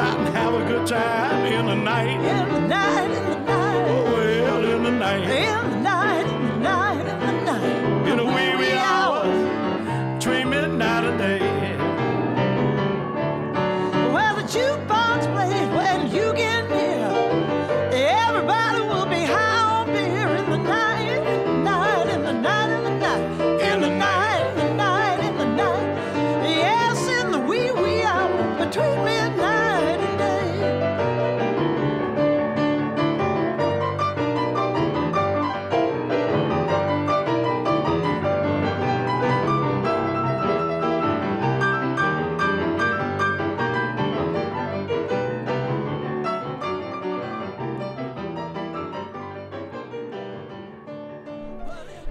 Inside 0.00 0.26
and 0.26 0.36
have 0.36 0.54
a 0.54 0.64
good 0.66 0.86
time 0.86 1.46
in 1.46 1.66
the 1.66 1.74
night. 1.74 2.08
In 2.08 2.48
the 2.52 2.60
night, 2.60 3.10
in 3.10 3.30
the 3.30 3.38
night. 3.40 3.88
Oh, 3.88 4.04
well, 4.04 4.64
in 4.64 4.82
the 4.82 4.90
night. 4.90 5.22
In 5.22 5.70
the 5.70 5.76
night, 5.76 5.79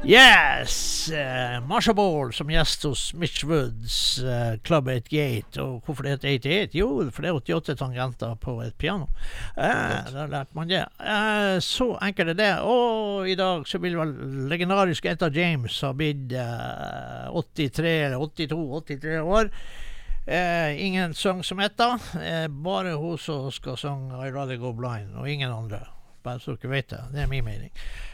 Yes! 0.09 1.11
Uh, 1.13 1.59
Marsha 1.69 1.93
Ball 1.93 2.31
som 2.33 2.49
gjest 2.49 2.81
hos 2.87 3.01
Mitch 3.13 3.43
Woods, 3.45 4.17
uh, 4.25 4.55
Club 4.65 4.87
88. 4.89 5.59
Og 5.61 5.83
hvorfor 5.85 6.07
det 6.07 6.15
heter 6.15 6.31
88? 6.39 6.77
Jo, 6.79 6.87
for 7.13 7.21
det 7.21 7.29
er 7.29 7.37
88 7.37 7.75
tangenter 7.77 8.31
på 8.41 8.55
et 8.65 8.73
piano. 8.81 9.05
Uh, 9.53 10.09
da 10.09 10.23
lærte 10.25 10.57
man 10.57 10.71
det. 10.71 10.81
Uh, 10.97 11.61
så 11.61 11.91
enkelt 12.01 12.33
er 12.33 12.39
det. 12.39 12.49
Og 12.65 13.29
i 13.29 13.37
dag 13.37 13.69
så 13.69 13.77
vil 13.83 13.99
vel 13.99 14.15
legendariske 14.49 15.13
Etta 15.13 15.29
James 15.29 15.77
ha 15.85 15.93
blitt 15.93 16.33
eh, 16.33 17.29
83 17.29 17.93
eller 18.07 18.17
82-83 18.17 19.21
år. 19.21 19.53
Eh, 20.25 20.85
ingen 20.87 21.13
sang 21.13 21.45
som 21.45 21.61
Etta. 21.61 21.99
Bare 22.49 22.97
hun 22.97 23.21
som 23.21 23.51
skal 23.53 23.77
synge 23.77 24.25
I 24.25 24.33
Rather 24.33 24.57
Go 24.57 24.73
Blind, 24.73 25.13
og 25.21 25.29
ingen 25.29 25.53
andre. 25.53 25.85
Bare 26.23 26.39
så 26.43 26.55
dere 26.55 26.71
vet 26.71 26.89
det. 26.91 26.99
Det 27.13 27.21
er 27.23 27.27
min 27.31 27.45
mening. 27.45 27.69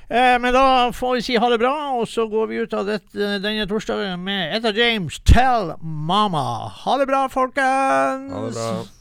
Eh, 0.10 0.36
men 0.41 0.53
da 0.53 0.91
får 0.93 1.16
vi 1.18 1.22
si 1.26 1.38
ha 1.41 1.49
det 1.49 1.60
bra, 1.60 1.74
og 1.97 2.08
så 2.08 2.28
går 2.30 2.51
vi 2.51 2.60
ut 2.62 2.74
av 2.78 2.86
dette, 2.86 3.32
denne 3.41 3.66
torsdagen 3.70 4.22
med 4.24 4.53
Etta 4.58 4.74
James, 4.78 5.20
'Tell 5.20 5.74
Mama'. 5.82 6.70
Ha 6.86 6.97
det 7.01 7.08
bra, 7.10 7.26
folkens! 7.28 8.32
Ha 8.34 8.45
det 8.45 8.53
bra. 8.53 8.95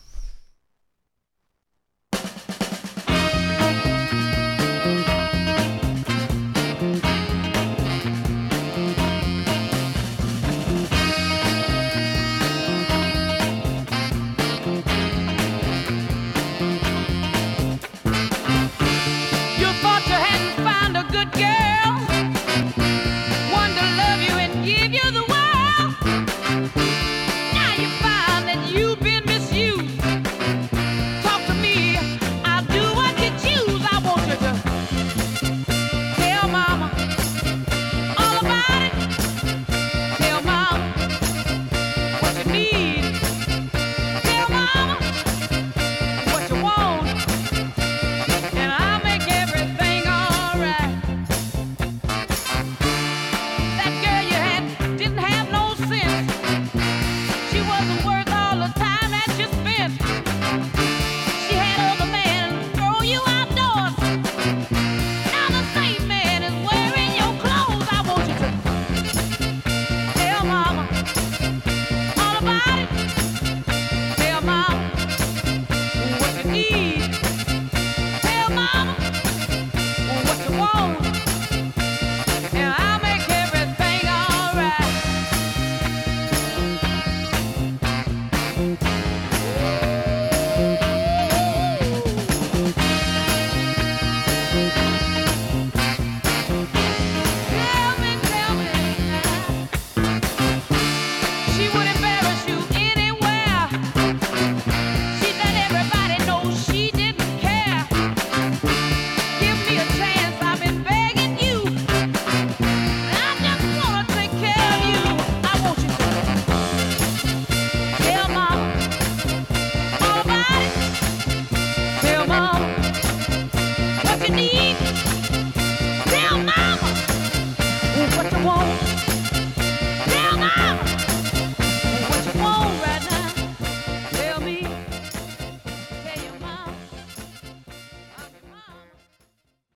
Good 21.25 21.41
girl, 21.41 21.64